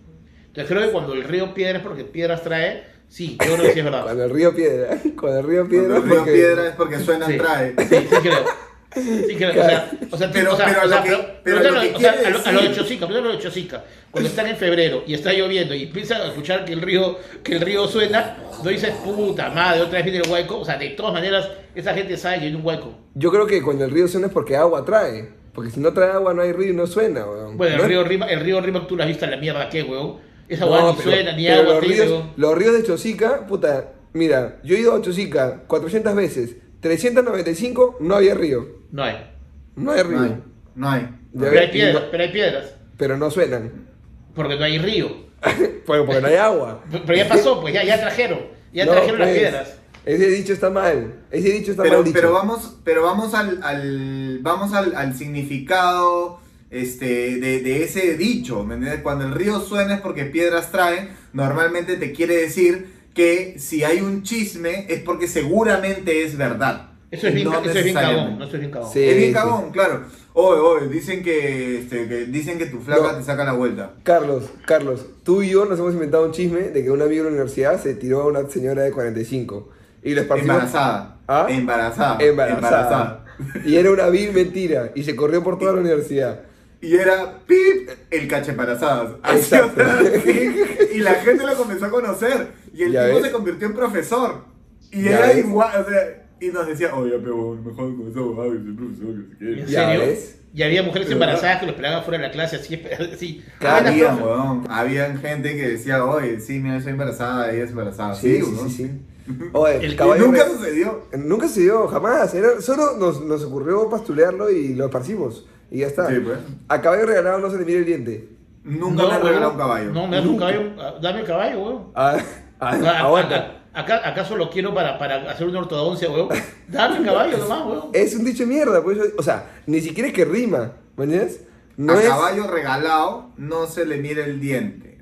[0.50, 3.72] Entonces creo que cuando el río piedra es porque piedras trae, sí, yo creo que
[3.72, 4.02] sí es verdad.
[4.04, 4.98] Cuando el río piedra.
[5.18, 5.88] Cuando el río piedra.
[5.88, 7.36] Cuando el río porque- piedra es porque suena Sí.
[7.38, 7.74] trae.
[7.88, 8.44] Sí, sí creo.
[8.92, 11.24] Sí creo, o sea, o sea, Pero- o sea, pero o sea, lo que- pero-
[11.44, 13.32] pero pero lo o que sea, quiere a lo- a lo de Chosica, primero lo
[13.34, 16.82] de Chosica, cuando están en febrero y está lloviendo y empiezan a escuchar que el
[16.82, 20.64] río, que el río suena, no dices puta madre, otra vez viene el hueco, o
[20.64, 22.92] sea, de todas maneras, esa gente sabe que hay un hueco.
[23.14, 25.38] Yo creo que cuando el río suena es porque agua trae.
[25.54, 27.56] Porque si no trae agua no hay río y no suena, weón.
[27.56, 27.82] Bueno, ¿No?
[27.84, 30.18] el río Rima, el río Rima, tú lo has visto en la mierda que, huevón.
[30.50, 33.46] Esa No, hueá ni pero- suena, ni pero agua, los ríos, los ríos de Chosica,
[33.46, 38.66] puta, mira, yo he ido a Chosica 400 veces, 395 no había río.
[38.90, 39.30] No hay.
[39.76, 40.18] No hay río.
[40.18, 40.36] No hay.
[40.74, 41.08] No hay.
[41.38, 42.74] Pero hay piedras, no- pero hay piedras.
[42.96, 43.86] pero no suenan.
[44.34, 45.08] Porque no hay río.
[45.86, 46.84] Porque, porque no hay agua.
[47.06, 48.40] Pero ya pasó, pues ya, ya trajeron.
[48.72, 49.76] Ya No, trajeron las pues, piedras.
[50.04, 51.14] Ese dicho está mal.
[51.30, 52.14] Ese dicho está Pero, mal dicho.
[52.14, 56.39] pero vamos, pero vamos al, al vamos al, al significado
[56.70, 58.64] este, de, de ese dicho.
[58.64, 59.02] ¿me entiendes?
[59.02, 64.00] Cuando el río suena es porque piedras trae, normalmente te quiere decir que si hay
[64.00, 66.86] un chisme es porque seguramente es verdad.
[67.10, 68.12] Eso es bien, No eso es bien cagón.
[68.14, 68.38] necesariamente.
[68.38, 68.92] No, eso es bien cagón.
[68.92, 69.02] Sí.
[69.02, 70.02] Es bien cagón, claro.
[70.32, 73.18] Oye, oye, dicen que, este, que dicen que tu flaca No.
[73.18, 73.94] te saca la vuelta.
[74.04, 77.30] Carlos, Carlos, tú y yo nos hemos inventado un chisme de que un amigo de
[77.30, 79.68] la universidad se tiró a una señora de 45
[80.04, 80.54] y lo esparcimos.
[80.54, 81.18] Embarazada.
[81.26, 81.46] ¿Ah?
[81.50, 82.18] Embarazada.
[82.24, 83.24] Embarazada.
[83.64, 86.42] Y era una vil mentira y se corrió por toda la universidad.
[86.82, 89.12] Y era pip el cache embarazadas.
[89.22, 89.82] Así, Exacto.
[90.94, 92.48] Y la gente lo comenzó a conocer.
[92.74, 93.22] Y el tipo ves.
[93.24, 94.44] se convirtió en profesor.
[94.90, 95.38] Y era ves.
[95.38, 99.14] igual, o sea, y nos decía, oye, pero mejor con esa abogado y soy profesor,
[99.14, 99.66] que se ¿En quiere.
[99.72, 100.00] Ya serio?
[100.06, 100.36] ves.
[100.52, 102.74] Y había mujeres De embarazadas que los esperaban fuera de la clase, así,
[103.14, 103.44] así.
[103.60, 104.22] Claro, Ah, profe.
[104.24, 104.66] weón.
[104.68, 108.14] Habían gente que decía, oye, sí, mira, soy embarazada, ella es embarazada.
[108.14, 108.90] Sí, sí, sí, sí.
[109.52, 111.02] Oye, El- caballo nunca sucedió.
[111.16, 112.34] Nunca se dio, jamás.
[112.34, 115.46] Era, solo nos, nos ocurrió pastulearlo y lo esparcimos.
[115.70, 116.08] Y ya está.
[116.08, 116.38] Sí, pues.
[116.68, 118.28] A caballo regalado no se le mira el diente.
[118.64, 119.92] Nunca No, me regalado un caballo.
[119.92, 120.62] No, me das un caballo.
[120.78, 121.82] ah, Dame el caballo, weón.
[121.94, 122.18] Ah,
[122.60, 123.56] ah, aguanta.
[123.72, 126.28] Acá, acaso lo quiero para, para hacer una ortodoncia, weón.
[126.68, 127.88] Dame el caballo nomás, weón.
[127.92, 131.42] Es un dicho de mierda, pues, o sea, ni siquiera es que rima, ¿me entiendes?
[131.76, 134.98] No a es, caballo regalado no se le mira el diente.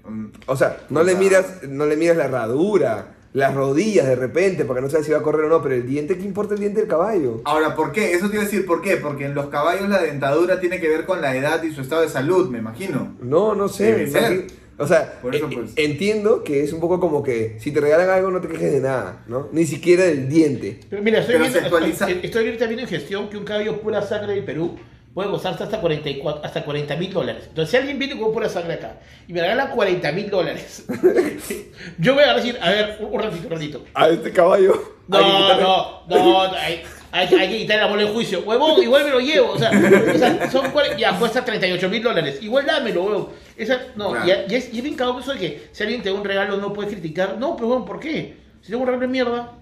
[0.46, 4.80] O sea, no le miras, no le miras la herradura, las rodillas de repente, porque
[4.82, 6.80] no sabes si va a correr o no, pero el diente, ¿qué importa el diente
[6.80, 7.42] del caballo?
[7.44, 8.12] Ahora, ¿por qué?
[8.12, 8.96] Eso te iba a decir, ¿por qué?
[8.96, 12.02] Porque en los caballos la dentadura tiene que ver con la edad y su estado
[12.02, 13.14] de salud, me imagino.
[13.20, 14.46] No, no sé.
[14.80, 15.72] O sea, Por eso, eh, pues.
[15.74, 18.80] entiendo que es un poco como que si te regalan algo no te quejes de
[18.80, 19.48] nada, ¿no?
[19.50, 20.78] Ni siquiera del diente.
[20.88, 22.08] Pero mira, estoy Pero viendo, actualiza.
[22.08, 24.76] estoy, viendo en gestión que un caballo pura sangre del Perú
[25.18, 27.42] puede costar hasta 44, hasta 40 mil dólares.
[27.48, 30.84] Entonces, si alguien viene con pura sangre acá y me regala 40 mil dólares,
[31.98, 33.84] yo voy a decir, a ver, un, un ratito, un ratito.
[33.94, 34.80] A este caballo.
[35.08, 38.42] No, quitarle- no, no, hay, hay, hay que quitar la bola en juicio.
[38.46, 39.50] Huevón, igual me lo llevo.
[39.54, 42.38] O sea, o sea, son cuare- ya cuesta 38 mil dólares.
[42.40, 43.28] Igual dámelo, huevón.
[43.56, 44.24] Esa, no, Claro.
[44.48, 46.24] y, y es, y es bien cagado eso de que si alguien te da un
[46.24, 47.38] regalo no puedes criticar.
[47.38, 48.36] No, pero huevón, ¿por qué?
[48.62, 49.52] Si tengo un regalo de mierda.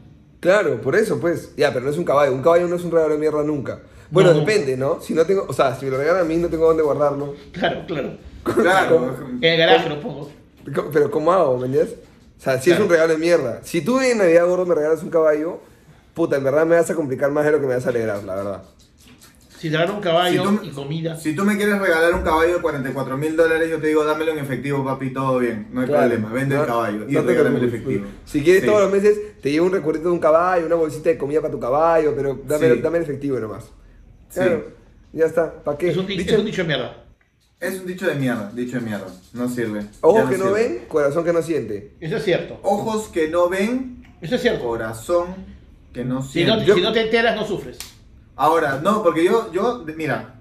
[0.40, 1.56] Claro, por eso, pues.
[1.56, 2.32] Ya, pero no es un caballo.
[2.34, 3.80] Un caballo no es un regalo de mierda nunca.
[4.10, 4.40] Bueno, No, no.
[4.46, 5.00] depende, ¿no?
[5.00, 7.34] Si no tengo, o sea, si me lo regalan a mí no tengo dónde guardarlo.
[7.52, 8.10] Claro, claro.
[8.44, 9.16] Claro.
[9.40, 10.30] En el garaje lo pongo.
[10.92, 11.96] Pero ¿cómo hago, me entiendes?
[12.38, 12.84] O sea, si es Claro.
[12.84, 13.60] un regalo de mierda.
[13.64, 15.58] Si tú en Navidad gordo me regalas un caballo,
[16.14, 18.22] puta, en verdad me vas a complicar más de lo que me vas a alegrar,
[18.24, 18.62] la verdad.
[19.58, 21.16] Si te dan un caballo Si tú- y comida.
[21.16, 24.32] Si tú me quieres regalar un caballo de 44 mil dólares, yo te digo, dámelo
[24.32, 25.68] en efectivo, papi, todo bien.
[25.72, 26.08] No hay Claro.
[26.10, 26.32] problema.
[26.32, 28.04] Vende No- el caballo y no te regálame el efectivo.
[28.26, 28.68] Si quieres Sí.
[28.68, 31.50] todos los meses, te llevo un recuerdito de un caballo, una bolsita de comida para
[31.52, 32.80] tu caballo, pero dame, Sí.
[32.82, 33.64] dame el efectivo nomás.
[34.28, 34.40] Sí.
[35.12, 35.62] Ya está.
[35.62, 35.90] ¿Para qué?
[35.90, 37.04] Es un, di- Dicho- es un dicho de mierda.
[37.58, 39.06] Es un dicho de mierda, dicho de mierda.
[39.32, 39.80] No sirve.
[40.02, 40.68] Ojos que no sirve.
[40.68, 41.94] ven, corazón que no siente.
[42.00, 42.60] Eso es cierto.
[42.62, 44.64] Ojos que no ven, Eso es cierto.
[44.64, 45.28] corazón
[45.94, 46.64] que no Si no, siente.
[46.66, 47.78] Yo- si no te enteras, no sufres.
[48.34, 50.34] Ahora, no, porque yo, yo, mira,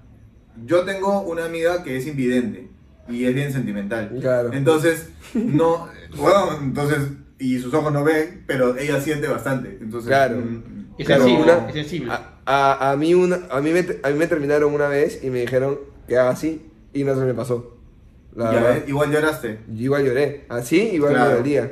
[0.66, 2.68] yo tengo una amiga que es invidente
[3.08, 4.14] y es bien sentimental.
[4.20, 4.52] Claro.
[4.52, 6.98] Entonces, no, bueno, entonces,
[7.38, 9.78] y sus ojos no ven, pero ella siente bastante.
[9.80, 10.36] Entonces, Claro.
[10.36, 11.52] mm, Es Claro, sensible.
[11.52, 12.12] una- es sensible.
[12.12, 15.30] A, a- a mí una, a, mí me, a mí me terminaron una vez y
[15.30, 15.78] me dijeron
[16.08, 17.76] que haga así y no se me pasó.
[18.34, 19.60] La ya ves, igual lloraste.
[19.68, 20.44] Yo igual lloré.
[20.48, 21.30] Así igual Claro.
[21.30, 21.70] me dolía.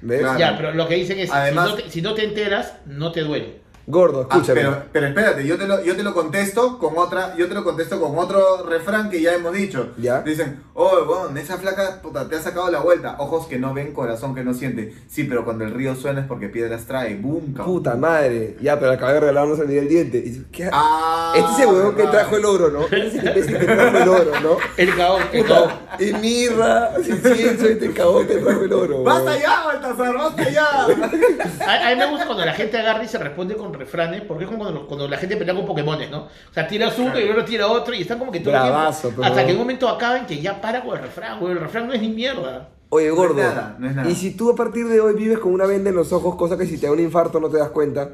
[0.00, 0.20] ¿Ves?
[0.20, 0.38] Claro.
[0.38, 3.10] Ya, pero lo que dicen es, Además- si, no te, si no te enteras, no
[3.12, 3.60] te duele.
[3.86, 4.60] Gordo, Ah, escúchame.
[4.60, 7.62] pero, pero espérate, yo te, lo, yo te lo contesto con otra, yo te lo
[7.64, 9.92] contesto con otro refrán que ya hemos dicho.
[9.98, 10.22] Ya.
[10.22, 13.16] Dicen, oh, bueno, esa flaca puta, te ha sacado la vuelta.
[13.18, 14.94] Ojos que no ven, corazón que no siente.
[15.08, 17.16] Sí, pero cuando el río suena es porque piedras trae.
[17.16, 17.74] Boom, cabrón.
[17.74, 18.56] Puta madre.
[18.60, 20.18] Ya, pero acabé de regalarnos el Miguel Diente.
[20.18, 20.70] Y ¿qué?
[20.72, 22.82] Ah, este es el huevón que trajo el oro, ¿no?
[22.84, 24.56] Este es el imbécil que trajo el oro, ¿no?
[24.76, 25.70] El caón, el Puta, caón.
[26.00, 29.02] y mirra, incienso, este cagón que trajo el oro.
[29.02, 30.14] ¡Basta ya, Baltasar!
[30.16, 30.64] ¡Basta ya!
[31.66, 34.44] A, a mí me gusta cuando la gente agarra y se responde con refranes, porque
[34.44, 36.22] es como cuando, cuando la gente pelea con Pokémones, ¿no?
[36.24, 38.72] O sea, tiras uno y luego tira otro y están como que todo el tiempo-
[38.78, 41.52] Bravazo, pero- Hasta que en un momento acaben que ya para con el refrán, güey.
[41.52, 42.70] El refrán no es ni mierda.
[42.90, 43.34] Oye, No es gordo.
[43.42, 44.08] nada, no es nada.
[44.10, 46.56] Y si tú a partir de hoy vives con una venda en los ojos, cosa
[46.56, 48.10] que si te da un infarto no te das cuenta.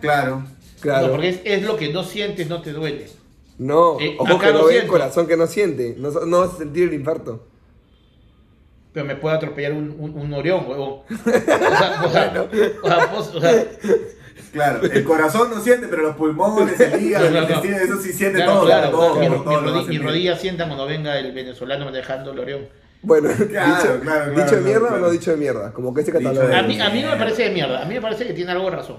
[0.00, 0.42] Claro.
[0.80, 1.06] Claro.
[1.06, 3.08] No, porque es, es lo que no sientes, no te duele.
[3.58, 4.92] No, Eh, ojo acá que no ve, siento.
[4.92, 5.94] corazón que no siente.
[5.98, 7.46] No, no vas a sentir el infarto.
[8.92, 11.00] Pero me puede atropellar un, un, un orión, huevón.
[11.10, 12.48] O sea, o sea,
[12.82, 13.64] o sea, vos- o sea,
[14.52, 17.46] Claro, el corazón no siente, pero los pulmones, el hígado, No, el no, no.
[17.54, 18.66] intestino, eso sí siente claro, todo.
[18.66, 19.38] claro, todo, claro.
[19.38, 19.44] Mi,
[19.98, 22.68] todo rodilla sienta cuando venga el venezolano manejando el orión.
[23.02, 24.96] Bueno, Claro, dicho, claro, claro, ¿dicho de mierda claro.
[24.96, 25.72] o no dicho de mierda?
[25.72, 26.54] Como que este catálogo.
[26.54, 28.52] A mí, a mí no me parece de mierda, a mí me parece que tiene
[28.52, 28.96] algo de razón.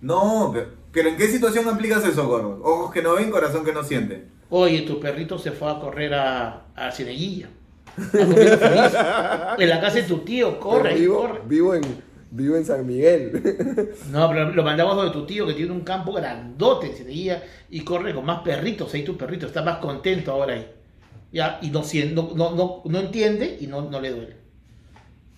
[0.00, 2.60] No, pero, pero ¿en qué situación aplicas eso, gordo?
[2.62, 4.26] Ojos que no ven, corazón que no siente.
[4.50, 6.90] Oye, tu perrito se fue a correr a, a.
[9.58, 11.40] En la casa de tu tío, corre, Pero vivo, corre.
[11.46, 11.82] vivo en
[12.36, 13.90] vivo en San Miguel.
[14.10, 17.80] No, pero lo mandamos donde tu tío que tiene un campo grandote en Cieneguilla y
[17.82, 18.92] corre con más perritos.
[18.94, 20.66] Ahí tu perrito está más contento ahora ahí.
[21.32, 21.82] Ya, y no,
[22.14, 24.36] no, no, no, no entiende y no, no le duele.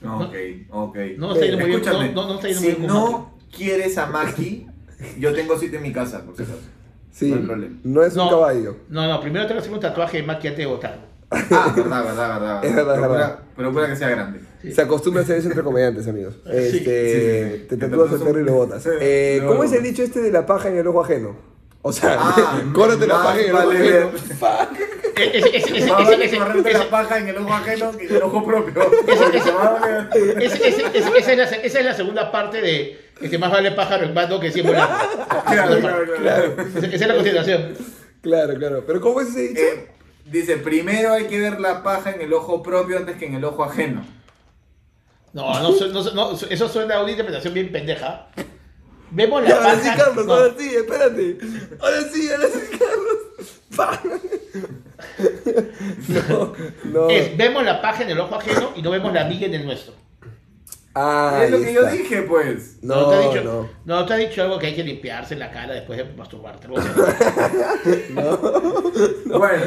[0.05, 0.34] Ok,
[0.70, 0.97] ok.
[1.16, 1.80] No está yendo muy bien.
[1.80, 4.66] Escúchame, No, no, no está yendo si muy bien con no quieres a Maki,
[5.18, 6.59] yo tengo sitio en mi casa, por si acaso.
[7.11, 7.76] Sí, No hay problema.
[7.84, 8.30] no es un No.
[8.30, 8.76] caballo.
[8.90, 10.99] No, no, primero te voy a hacer un tatuaje de Maki antes de votar.
[11.30, 12.64] Ah, verdad, verdad, verdad.
[12.64, 13.38] Es verdad, es Procura- verdad.
[13.57, 14.40] Procura que sea grande.
[14.66, 14.72] Sí.
[14.74, 16.34] Se acostumbra a hacer eso entre comediantes, amigos.
[16.46, 17.66] Este, sí, sí.
[17.68, 18.88] Te tatúas el tatúas perro y lo botas.
[19.00, 19.76] Eh, no, ¿Cómo es no.
[19.78, 21.36] el dicho este de la paja en el ojo ajeno?
[21.82, 24.10] O sea, Ah, córrete la paja en el ojo ajeno.
[24.10, 24.96] Fuck.
[25.88, 28.82] Más vale correrte la paja en el ojo ajeno que en el ojo propio.
[31.64, 32.98] Esa es la segunda parte de
[33.30, 34.94] que más vale pájaro en mano que cien volando.
[35.46, 36.56] Claro, claro, claro.
[36.76, 37.74] Esa esa es la consideración.
[38.20, 38.84] Claro, claro.
[38.86, 39.60] Pero ¿cómo es ese dicho?
[39.60, 39.86] Eh,
[40.30, 43.44] dice, primero hay que ver la paja en el ojo propio antes que en el
[43.44, 44.04] ojo ajeno.
[45.37, 48.28] No, no, no, no, eso suena a una interpretación bien pendeja.
[49.11, 49.91] Vemos la ya, ahora sí.
[49.95, 51.39] Carlos, no, ahora sí, espérate.
[51.78, 53.18] Ahora sí, ahora sí, Carlos.
[56.09, 57.11] No, no.
[57.11, 59.66] es, vemos la paja en el ojo ajeno y no vemos la miga en el
[59.66, 59.93] nuestro.
[60.95, 61.93] Ah, es lo que yo está.
[61.93, 62.82] dije, pues.
[62.82, 63.68] No, te ha dicho, no.
[63.84, 66.66] no te ha dicho algo que hay que limpiarse la cara después de masturbarte.
[66.76, 68.14] así.
[69.26, 69.64] Bueno.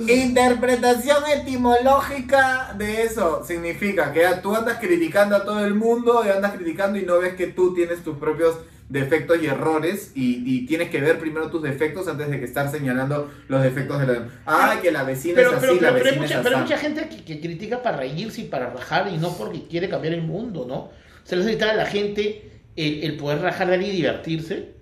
[0.00, 6.52] Interpretación etimológica de eso significa que tú andas criticando a todo el mundo y andas
[6.54, 10.90] criticando y no ves que tú tienes tus propios defectos y errores y, y tienes
[10.90, 14.78] que ver primero tus defectos antes de que estar señalando los defectos de la Ay,
[14.80, 16.56] que la vecina Pero, es así, pero, pero, la pero hay vecina mucha, es pero
[16.56, 16.62] hay así.
[16.62, 20.14] mucha gente que, que critica para reírse y para rajar y no porque quiere cambiar
[20.14, 20.90] el mundo, ¿no?
[21.24, 24.74] Se le necesita a la gente el, el poder rajar de alguien y divertirse.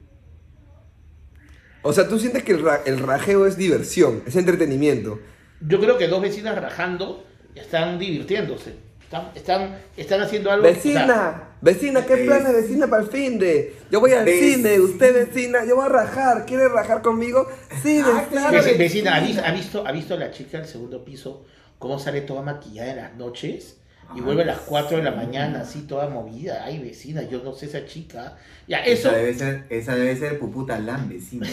[1.82, 5.18] O sea, tú sientes que el, ra- el rajeo es diversión, es entretenimiento.
[5.60, 7.24] Yo creo que dos vecinas rajando
[7.54, 8.74] están divirtiéndose.
[9.02, 10.66] Están, están, están haciendo algo.
[10.66, 13.74] o sea, Vecina, vecina, ¿qué Es- planes vecina para el fin de?
[13.90, 14.54] Yo voy al Vecina.
[14.70, 17.46] cine, usted vecina, yo voy a rajar, ¿quiere rajar conmigo?
[17.82, 18.48] Sí, Ah, vecina.
[18.48, 18.58] claro.
[18.66, 21.44] Veci- vecina, ¿ha visto, ha, visto, ¿ha visto la chica del segundo piso
[21.78, 23.76] cómo sale toda maquillada en las noches?
[24.14, 26.62] Y vuelve a las 4 de la mañana así toda movida.
[26.64, 28.34] Ay, vecina, yo no sé esa chica.
[28.68, 29.08] Ya, eso.
[29.08, 31.46] Esa debe ser, esa debe ser Puputa Lam, vecina.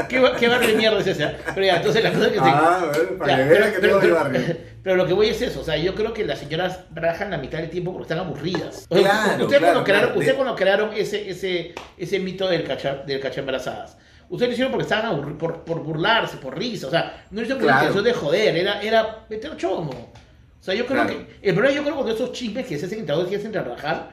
[0.09, 1.27] ¿Qué, ba- qué barrio de mierda es ese?
[1.53, 2.39] Pero ya, entonces la cosa que.
[2.39, 4.41] Ah, bueno, para Ya, que vean que pero- tengo pero- barrio.
[4.83, 7.37] pero lo que voy es eso, o sea, yo creo que las señoras rajan la
[7.37, 8.85] mitad del tiempo porque están aburridas.
[8.89, 12.63] O sea, Claro, ustedes, claro, cuando crearon, ustedes cuando crearon ese, ese, ese mito del
[12.63, 13.97] cachar, del cachar embarazadas,
[14.31, 17.63] ustedes lo hicieron porque estaban por, por burlarse, por risa, o sea, no lo hicieron
[17.65, 17.87] la Claro.
[17.89, 19.91] intención de joder, era, era meter chomo.
[19.91, 21.19] O sea, yo creo Claro.
[21.27, 23.35] que, el problema yo creo que cuando esos chismes que se hacen entre dos y
[23.35, 24.11] hacen de rajar,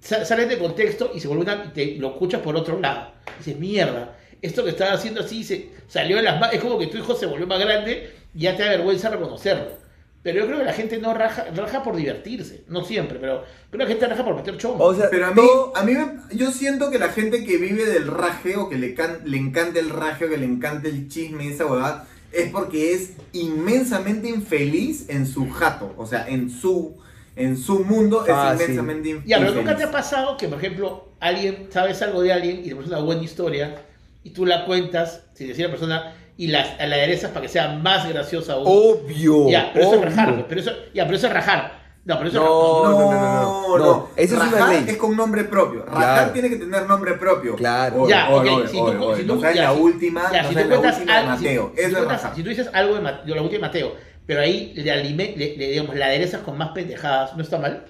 [0.00, 3.12] sa- salen de contexto y se vuelven a, y te lo escuchas por otro lado.
[3.36, 6.54] Y dices, mierda, esto que estaba haciendo así se salió de las manos.
[6.54, 9.83] Es como que tu hijo se volvió más grande y ya te da vergüenza reconocerlo.
[10.24, 12.64] Pero yo creo que la gente no raja, raja por divertirse.
[12.68, 14.82] No siempre, pero creo que la gente raja por meter chomo.
[14.82, 17.58] O sea, Pero a mí, todo- a mí me- yo siento que la gente que
[17.58, 21.44] vive del rajeo, que le, can- le encanta el rajeo, que le encanta el chisme
[21.44, 25.94] y esa huevada, es porque es inmensamente infeliz en su jato.
[25.98, 26.96] O sea, en su,
[27.36, 28.64] en su mundo Ah, es sí.
[28.64, 29.56] inmensamente in- ya, pero infeliz.
[29.66, 32.92] nunca te ha pasado que, por ejemplo, alguien, sabes algo de alguien y te parece
[32.94, 33.76] una buena historia
[34.22, 37.48] y tú la cuentas, sin decir a la persona, y la, la aderezas para que
[37.48, 38.64] sea más graciosa aún.
[38.66, 39.48] obvio.
[39.50, 40.10] Ya, pero eso es obvio.
[40.10, 41.84] rajar, pero eso, ya, pero eso es rajar.
[42.04, 43.78] No, pero eso No, es no, no, no, no.
[43.78, 44.84] No, esa es una ley.
[44.88, 45.84] es con nombre propio.
[45.86, 46.32] Rajar Claro.
[46.32, 47.56] tiene que tener nombre propio.
[47.56, 48.02] Claro.
[48.02, 49.80] Oye, Ya, oye, ok, oye, si tú- oye, si oye, tú- no ya, la si-
[49.80, 51.72] última, Ya, no si tú la cuentas algo, si- Mateo.
[51.74, 53.94] si, Eso es cuentas- si tú dices algo de, Ma- de la última de Mateo,
[54.26, 57.86] pero ahí le, alime- le, le- digamos, la aderezas con más pendejadas, ¿no está mal?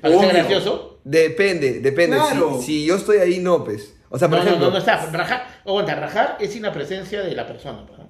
[0.00, 0.38] Para que sea Obvio.
[0.38, 1.00] gracioso.
[1.02, 2.16] Depende, depende.
[2.16, 2.58] Claro.
[2.60, 3.93] Si, si yo estoy ahí, no, pues.
[4.10, 4.66] O sea, por No, no, ejemplo.
[4.68, 5.06] no, no está.
[5.10, 7.84] Rajar, aguanta, rajar es sin la presencia de la persona.
[7.86, 8.08] pues, ¿no?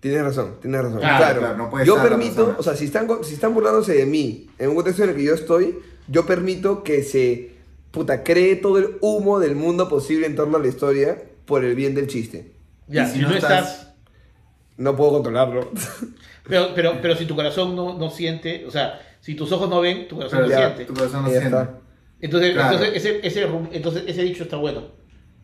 [0.00, 0.98] Tienes razón, tienes razón.
[1.00, 4.06] Claro, Claro, claro, no puede yo permito, o sea, si están, si están burlándose de
[4.06, 7.52] mí en un contexto en el que yo estoy, yo permito que se,
[7.90, 11.74] puta, cree todo el humo del mundo posible en torno a la historia por el
[11.74, 12.52] bien del chiste.
[12.86, 13.52] Ya, si, si no no estás...
[13.72, 13.94] estás-
[14.76, 15.70] No puedo controlarlo.
[16.48, 19.80] Pero, pero, pero si tu corazón no, no siente, o sea, si tus ojos no
[19.80, 20.84] ven, tu corazón Pero no ya, siente.
[20.84, 21.58] tu corazón no Ya siente.
[21.58, 21.74] está.
[22.26, 22.74] Entonces, Claro.
[22.74, 24.82] entonces, ese, ese, rum- entonces ese dicho está bueno.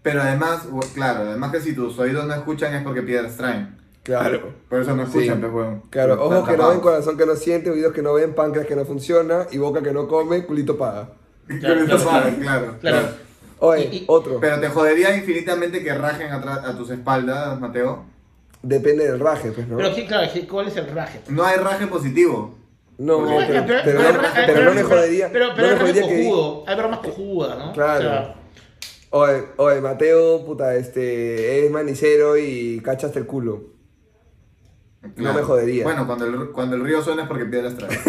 [0.02, 3.76] Pero además, claro, además que si tus oídos no escuchan es porque piedras traen.
[4.02, 4.52] Claro.
[4.68, 5.46] Por eso no escuchan, Sí.
[5.52, 5.68] pues.
[5.90, 8.74] Claro, ojos que no ven, corazón que no siente, oídos que no ven, páncreas que
[8.74, 11.10] no funciona y boca que no come, culito paga.
[11.48, 12.98] Eso saben, claro, Claro.
[12.98, 13.08] claro.
[13.60, 14.40] Oye, Y- y- otro.
[14.40, 18.04] Pero te jodería infinitamente que rajen atrás a tus espaldas, Mateo.
[18.60, 19.76] Depende del raje, pues, ¿no?
[19.76, 21.20] Pero sí, claro, ¿cuál es el raje?
[21.28, 22.58] No hay raje positivo.
[23.04, 25.28] No, Porque- pero, pero, pero pero- no, pero- pero no me pero- jodería.
[25.32, 27.72] Pero, no pero me hay raje jodería que cojudo, hay bromas cojudas, ¿no?
[27.72, 27.98] Claro.
[27.98, 28.34] O sea,
[29.14, 33.64] Oye, oye, Mateo, puta, este, es manicero y cachaste el culo.
[35.16, 35.82] No me jodería.
[35.84, 37.98] Bueno, cuando el, cuando el río suena es porque piedras traen.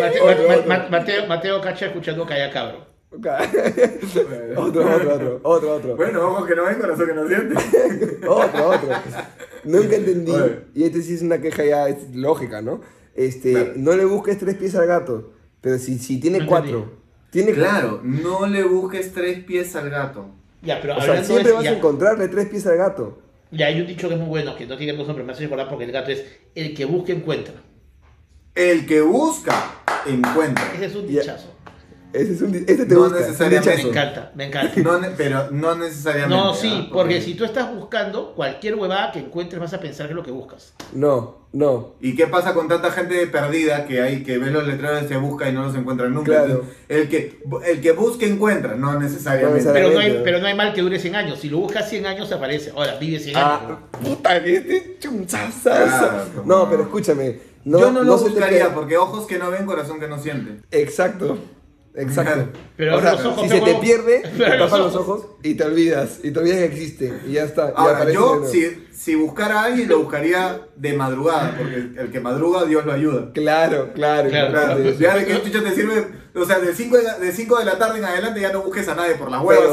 [0.00, 0.68] Mate- Otro, Ma- otro.
[0.68, 2.85] Ma- Mateo, Mateo cacha escuchando Calla Cabro.
[3.16, 5.96] Otro, otro, otro, otro, otro.
[5.96, 7.54] bueno, ojos que no ven, corazón que no siente.
[8.28, 8.88] Otro, otro.
[9.64, 10.32] Nunca entendí,
[10.74, 12.80] y este sí es una queja ya es lógica, ¿no?
[13.14, 13.72] Este, Claro.
[13.76, 16.96] no le busques tres pies al gato, pero si, si tiene No cuatro, entendí.
[17.30, 20.26] tiene Claro, no le busques tres pies al gato.
[20.62, 23.18] Ya, pero O sea, siempre vas ya, a encontrarle tres pies al gato.
[23.50, 25.44] ya hay un dicho que es muy bueno, que no tiene eso, pero me hace
[25.44, 27.54] recordar porque el gato es el que busca encuentra.
[28.54, 29.54] El que busca,
[30.06, 30.72] encuentra.
[30.74, 31.36] Ese es un Ya.
[32.18, 32.22] Dichazo.
[32.24, 33.82] Ese es un, di- este te No gusta, necesariamente.
[33.82, 34.80] Me encanta, me encanta.
[34.80, 36.36] No pero no necesariamente.
[36.36, 40.12] No, sí, porque si tú estás buscando cualquier huevada que encuentres vas a pensar que
[40.12, 40.74] es lo que buscas.
[40.92, 41.94] No, no.
[42.00, 45.16] ¿Y qué pasa con tanta gente perdida que hay que ve los letreros y se
[45.16, 46.24] busca y no los encuentra nunca?
[46.44, 46.52] Claro.
[46.52, 49.64] Entonces, el que el que busca encuentra, no necesariamente.
[49.64, 50.24] No Pero no, hay, Claramente.
[50.24, 51.38] pero no hay mal que dure 100 años.
[51.40, 52.72] Si lo buscas 100 años aparece.
[52.76, 53.48] Ahora, vive 100 años.
[53.62, 55.70] Ah, puta, este chunchazazo.
[55.70, 57.38] Claro, No, pero escúchame.
[57.64, 60.18] No, Yo no, lo te buscaría pe- porque ojos que no ven, corazón que no
[60.22, 60.62] siente.
[60.70, 61.36] Exacto.
[61.96, 62.58] Exacto.
[62.76, 65.26] Pero o sea, los ojos, si se te como- pierde, te los tapas los ojos.
[65.42, 66.20] y te olvidas.
[66.22, 67.12] Y te olvidas que existe.
[67.26, 67.68] Y ya está.
[67.70, 72.20] y Ahora, yo si, si buscara a alguien lo buscaría de madrugada, porque el, que
[72.20, 73.32] madruga Dios lo ayuda.
[73.32, 74.28] Claro, claro.
[74.28, 75.00] Claro, Claro, eso.
[75.00, 77.98] ya de que chucha te sirve, o sea, de 5 de, cinco de la tarde
[77.98, 79.66] en adelante ya no busques a nadie por las huevas.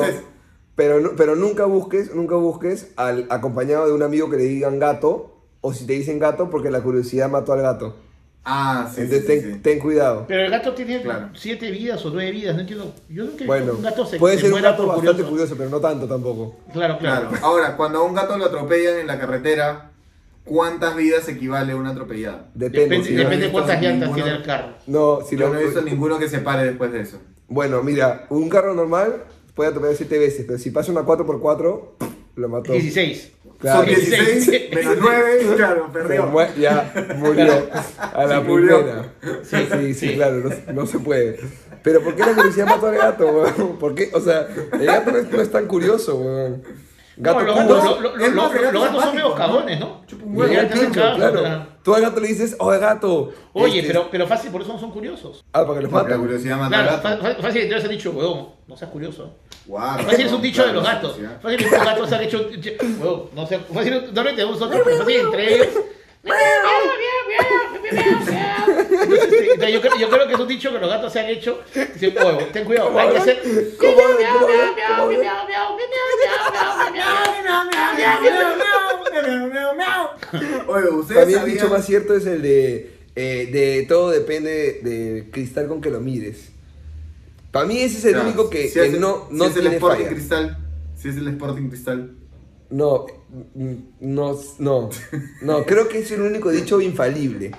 [0.75, 1.01] Pero, es.
[1.01, 5.29] pero, pero nunca busques, nunca busques al acompañado de un amigo que le digan gato.
[5.65, 7.95] O si te dicen gato, porque la curiosidad mató al gato.
[8.45, 9.59] Ah, sí, Entonces sí, ten, sí, sí.
[9.61, 10.25] ten cuidado.
[10.27, 11.29] Pero el gato tiene Claro.
[11.33, 12.93] 7 vidas o 9 vidas, no entiendo.
[13.09, 15.29] Yo nunca Bueno, que un gato se puede se ser un gato bastante curioso.
[15.29, 16.57] curioso, pero no tanto tampoco.
[16.73, 17.29] Claro, claro.
[17.29, 17.45] Claro.
[17.45, 19.91] Ahora, cuando a un gato lo atropellan en la carretera,
[20.43, 22.49] ¿cuántas vidas equivale a una atropellada?
[22.53, 22.97] Depende.
[22.97, 24.23] Depende, si he cuántas llantas ninguno.
[24.25, 24.73] tiene el carro.
[24.87, 27.19] no, si Yo no- no he visto ninguno que se pare después de eso.
[27.47, 29.23] Bueno, mira, un carro normal
[29.55, 31.95] puede atropellar 7 veces, pero si pasa una 4x4,
[32.35, 32.73] lo mató.
[32.73, 33.31] 16.
[33.63, 33.79] Claro.
[33.79, 36.47] Son 16 menos 9, claro, perdió.
[36.57, 39.13] ya murió a la primera.
[39.43, 40.15] Sí, sí, sí.
[40.15, 41.39] claro, no, no se puede.
[41.81, 43.79] Pero ¿por qué la curiosidad mató al gato, weón?
[43.79, 44.09] ¿Por qué?
[44.13, 46.61] O sea, el gato no es, no es tan curioso, weón.
[47.15, 47.67] Gato no, los cubo.
[47.75, 49.35] gatos, lo- lo- es lo- más, el lo- gato los gatos son medio ¿no?
[49.35, 50.01] cagones, ¿no?
[50.47, 51.39] Ya El pincho, claro.
[51.39, 51.67] o sea.
[51.83, 53.33] Tú al gato le dices, oye gato.
[53.53, 55.43] Oye, Este, pero, pero fácil, por eso no son curiosos.
[55.53, 56.21] Ah, para que los Porque la maten.
[56.21, 57.21] curiosidad mata al Claro, gato.
[57.23, 59.35] fa- fa- fácil te has dicho, weón, no seas curioso.
[59.65, 61.19] Guau, Fácil es un no, dicho de claro, los gatos.
[61.41, 62.49] Fácil que los gatos han hecho.
[62.99, 63.59] Weón, no sé.
[63.59, 65.67] Fácil, no lo tenemos nosotros, pero fácil entre ellos.
[67.93, 71.25] Entonces, este, yo, creo, yo creo que es un dicho que los gatos se han
[71.27, 71.59] hecho.
[71.93, 72.15] Dicen,
[72.51, 73.41] ten cuidado, hay que hacer.
[73.77, 73.91] ¿Cómo
[80.67, 84.79] Oye, Para ustedes mí el dicho más cierto es el de, eh, de todo depende
[84.83, 86.49] del cristal con que lo mires.
[87.51, 89.45] Para mí ese es el Claro, único que, si que es el- no, si no
[89.45, 90.09] es el Sporting falla.
[90.15, 90.57] Cristal.
[90.99, 92.15] Si es el Sporting Cristal.
[92.69, 93.05] No,
[93.53, 94.89] mm, no, no,
[95.41, 97.51] no, creo que es el único dicho infalible.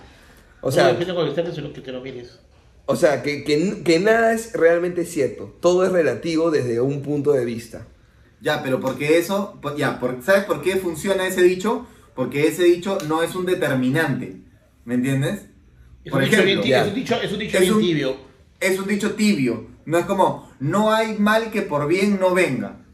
[0.61, 2.39] O sea, depende con el instante lo que te lo mires.
[2.87, 5.55] o sea que, que, que nada es realmente cierto.
[5.61, 7.87] Todo es relativo desde un punto de vista.
[8.45, 11.87] Ya, pero porque eso, ya, por- ¿sabes por qué funciona ese dicho?
[12.15, 14.37] Porque ese dicho no es un determinante,
[14.85, 15.47] ¿me entiendes?
[16.05, 18.17] Es Por un, dicho ejemplo, es un dicho, es un dicho Es bien un- tibio.
[18.61, 22.85] es un dicho tibio, no es como, no hay mal que por bien no venga.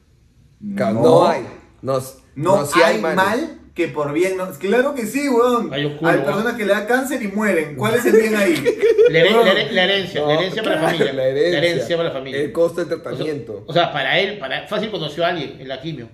[1.03, 1.43] No, hay.
[1.83, 1.99] No,
[2.37, 4.47] No, hay mal que por bien no.
[4.59, 5.73] Claro que sí, weón.
[5.73, 6.25] Hay weón.
[6.25, 7.77] personas que le da cáncer y mueren.
[7.77, 8.55] ¿Cuál es el bien ahí?
[9.11, 9.47] La, her- Weón.
[9.47, 11.13] la her- la herencia, la herencia para la familia.
[11.15, 11.97] La herencia.
[11.97, 12.41] para la familia.
[12.43, 13.65] El costo del O sea, tratamiento.
[13.67, 16.09] O sea, para él, para, fácil conoció a alguien en la quimio.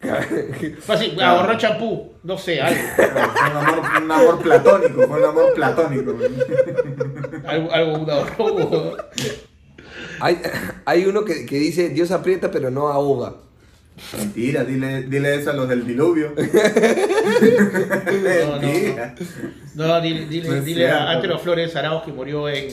[0.80, 2.80] Fácil, ahorró champú, no sé, algo.
[2.96, 3.06] Fue
[3.50, 6.12] un amor, un amor platónico, fue un amor platónico.
[6.12, 6.34] weón.
[7.46, 8.96] Algo, algo un ahorro.
[10.20, 10.40] Hay,
[10.84, 13.34] hay uno que, que dice, Dios aprieta pero no ahoga.
[14.16, 16.32] Mentira, dile, dile eso a los del diluvio.
[16.36, 16.42] no.
[18.60, 19.14] Mentira.
[19.74, 21.10] No, dile, dile, No dile a.
[21.10, 22.68] Antero Flores Arauz que murió en,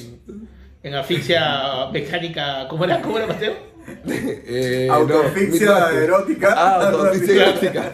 [0.84, 2.68] en asfixia mecánica.
[2.70, 3.02] ¿Cómo era?
[3.02, 3.76] ¿Cómo era, Mateo?
[4.08, 5.98] Eh, Autoasfixia no, Midwest.
[6.04, 6.54] erótica.
[6.58, 7.94] Ah, autoasfixia erótica.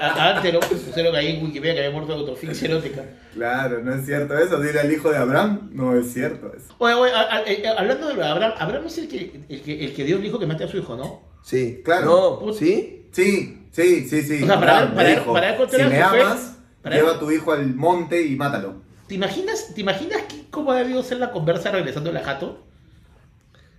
[0.00, 3.04] A, a Antero pusieron ahí en Wikipedia que había muerto de autoasfixia erótica.
[3.34, 4.60] Claro, no es cierto eso.
[4.60, 5.70] Dile al hijo de Abraham.
[5.72, 6.72] No es cierto eso.
[6.78, 9.94] Oye, oye, a- a- eh, hablando de Abraham, Abraham es el que, el que, el
[9.94, 11.28] que Dios dijo que mate a su hijo, ¿no?
[11.42, 12.40] Sí, Claro.
[12.44, 13.06] No, ¿sí?
[13.12, 14.42] Sí, sí, sí, sí.
[14.42, 17.30] O sea, para- Abraham para- dijo, para controlar si me amas, para lleva a tu
[17.30, 18.74] hijo al monte y mátalo.
[19.08, 22.64] ¿Te imaginas, ¿te imaginas que- cómo ha debido ser la conversa regresando a la jato?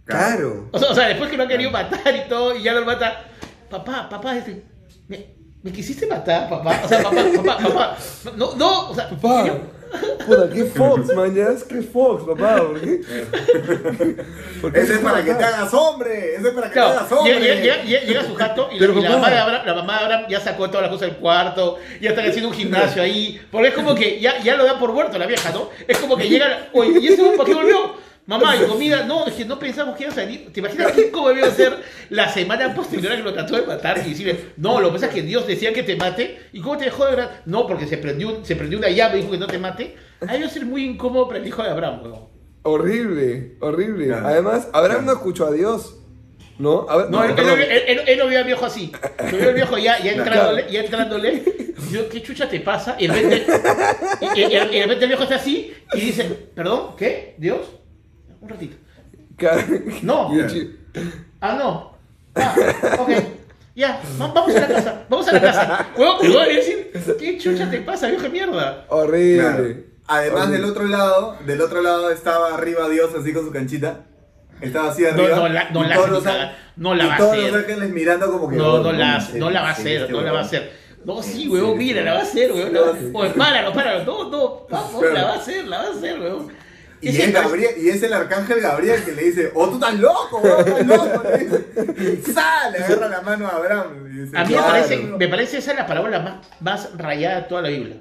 [0.06, 0.68] Claro.
[0.72, 2.86] O sea, o sea, después que lo han querido matar y todo, y ya lo
[2.86, 3.26] mata.
[3.70, 4.64] Papá, papá, este,
[5.08, 5.28] me,
[5.64, 6.82] me quisiste matar, papá.
[6.84, 7.98] O sea, papá, papá, papá.
[8.36, 9.46] No, no, o sea, Papá.
[9.48, 9.62] yo-
[10.26, 12.58] Puta, qué Fox, mañas, qué Fox, papá.
[12.58, 13.02] ¿por qué?
[14.62, 16.36] ¿Por qué Ese es para que te hagas hombre.
[16.36, 17.40] Ese es para que te Claro, hagas hombre.
[17.40, 19.20] llega, llega- llega- llega su jato y, la, Pero y la papá.
[19.20, 22.10] mamá de Abraham, la mamá de Abraham ya sacó todas las cosas del cuarto, ya
[22.12, 25.18] están haciendo un gimnasio ahí, porque es como que ya, ya lo dan por muerto
[25.18, 25.70] la vieja, ¿no?
[25.88, 28.11] Es como que llega, oye, ¿y ese para qué volvió?
[28.28, 30.54] Mamá, y comida, no, es que no pensamos que iba a salir.
[30.54, 31.76] ¿Te imaginas cómo debió ser
[32.10, 35.08] la semana posterior a que lo trató de matar y decirle, no, lo que pasa
[35.08, 37.32] es que Dios decía que te mate, ¿y cómo te dejó de verdad?
[37.46, 39.96] No, porque se prendió, se prendió una llave y dijo que no te mate.
[40.22, 42.30] Ahí debió ser muy incómodo para el hijo de Abraham, weón.
[42.64, 44.08] Horrible, horrible.
[44.08, 44.28] Claro.
[44.28, 45.98] Además, Abraham no escuchó a Dios.
[46.60, 46.86] ¿No?
[46.88, 47.60] A ver, No, él, él, perdón.
[47.60, 48.92] él- él- él lo vio al viejo así.
[49.32, 51.44] Lo vio al viejo ya, ya entrándole, ya entrándole.
[51.90, 52.96] Y yo, ¿qué chucha te pasa?
[53.00, 53.46] Y de repente,
[54.36, 54.50] y, y- y
[54.80, 56.96] de repente el viejo está así y dice, ¿perdón?
[56.96, 57.34] ¿Qué?
[57.40, 57.62] ¿Dios?
[58.42, 58.78] Un ratito.
[60.04, 60.32] No.
[61.44, 61.96] Ah, no.
[62.36, 62.54] Ah,
[63.00, 63.10] ok.
[63.74, 65.06] Ya, va- vamos a la casa.
[65.10, 65.88] Vamos a la casa.
[65.98, 68.86] Huevón, te voy a decir, ¿qué chucha te pasa, viejo de mierda?
[68.90, 69.40] Horrible.
[69.42, 69.68] Claro.
[70.08, 70.58] Además Horrible.
[70.62, 74.02] del otro lado, del otro lado estaba arriba Dios así con su canchita.
[74.60, 75.36] Estaba así No, arriba.
[75.38, 76.56] no la- no la todos cagar.
[76.76, 77.52] No la va a todos hacer.
[77.54, 78.56] los ángeles mirando como que.
[78.58, 80.72] No, oh, no la, no la va a hacer, este no la va a hacer.
[81.06, 82.74] No, sí, huevón, mira, la va a hacer, huevón.
[82.74, 83.12] la va a hacer.
[83.14, 84.04] Oye, páralo, páralo.
[84.06, 86.50] No, no, vamos, la va a hacer, la va a hacer, huevón.
[87.02, 89.96] Y es, parece- Gabriel, y es el arcángel Gabriel que le dice, oh, tú estás
[90.00, 91.24] loco, weón, estás loco.
[91.30, 92.34] Le dice.
[92.34, 93.88] Sale, agarra la mano a Abraham.
[94.08, 97.48] y dice, A mí me parece, me parece esa la parábola más, más rayada de
[97.48, 97.98] toda la Biblia.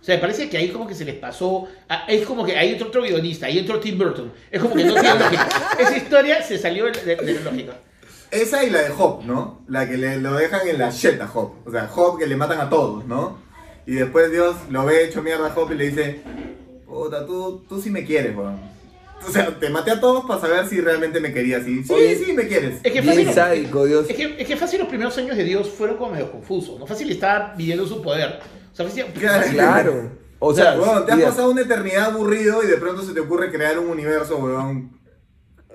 [0.00, 1.66] O sea, me parece que ahí como que se les pasó.
[1.88, 4.32] a- Es como que ahí entró otro guionista, ahí entró Tim Burton.
[4.50, 5.48] Es como que no tiene lógica.
[5.78, 7.72] Esa historia se salió de, de- de la lógica.
[8.30, 9.62] Esa y la de Job, ¿no?
[9.68, 11.54] La que le, lo dejan en la shit a Job.
[11.64, 13.38] O sea, Job que le matan a todos, ¿no?
[13.86, 16.20] Y después Dios lo ve hecho mierda a Job y le dice,
[16.94, 18.58] puta, tú, tú sí me quieres, weón.
[19.26, 21.66] O sea, te maté a todos para saber si realmente me querías.
[21.66, 22.80] Y sí, Oye, sí me quieres.
[22.82, 23.32] Es que Bien fácil.
[23.32, 24.10] sádico, Dios.
[24.10, 26.78] Es que, es que fácil los primeros años de Dios fueron como medio confusos.
[26.78, 28.40] No fácil estaba viviendo su poder.
[28.72, 29.50] O sea, fácil, Claro.
[29.50, 30.10] Claro.
[30.40, 33.50] O sea, Weón, te has pasado una eternidad aburrido y de pronto se te ocurre
[33.50, 34.90] crear un universo, weón.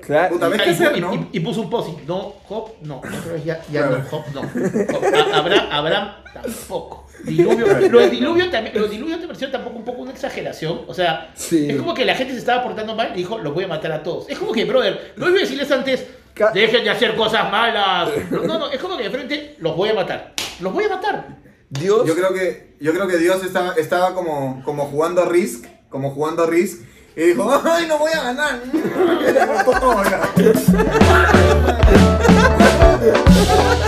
[0.02, 0.34] Claro.
[0.36, 1.14] Puta, ¿ves y, qué hacer, y- no?
[1.16, 2.98] y- y puso un post No, Job, no.
[2.98, 3.98] Otra vez ya, ya Claro.
[4.00, 5.36] no, Job, no.
[5.36, 7.08] Abraham, Abraham tampoco.
[7.26, 10.82] Diluvio, lo de diluvio también, lo de diluvio te pareció tampoco un poco una exageración.
[10.88, 11.70] O sea, Sí.
[11.70, 13.92] es como que la gente se estaba portando mal y dijo, los voy a matar
[13.92, 14.30] a todos.
[14.30, 16.06] Es como que, brother, no iba a decirles antes,
[16.54, 18.10] dejen de hacer cosas malas.
[18.32, 20.34] No, no, no, es como que de frente, los voy a matar.
[20.62, 21.38] Los voy a matar.
[21.70, 22.08] Dios.
[22.08, 26.12] Yo creo que, yo creo que Dios estaba, estaba como, como jugando a Risk, como
[26.12, 26.84] jugando a Risk,
[27.20, 28.62] y dijo, ¡ay, no voy a ganar!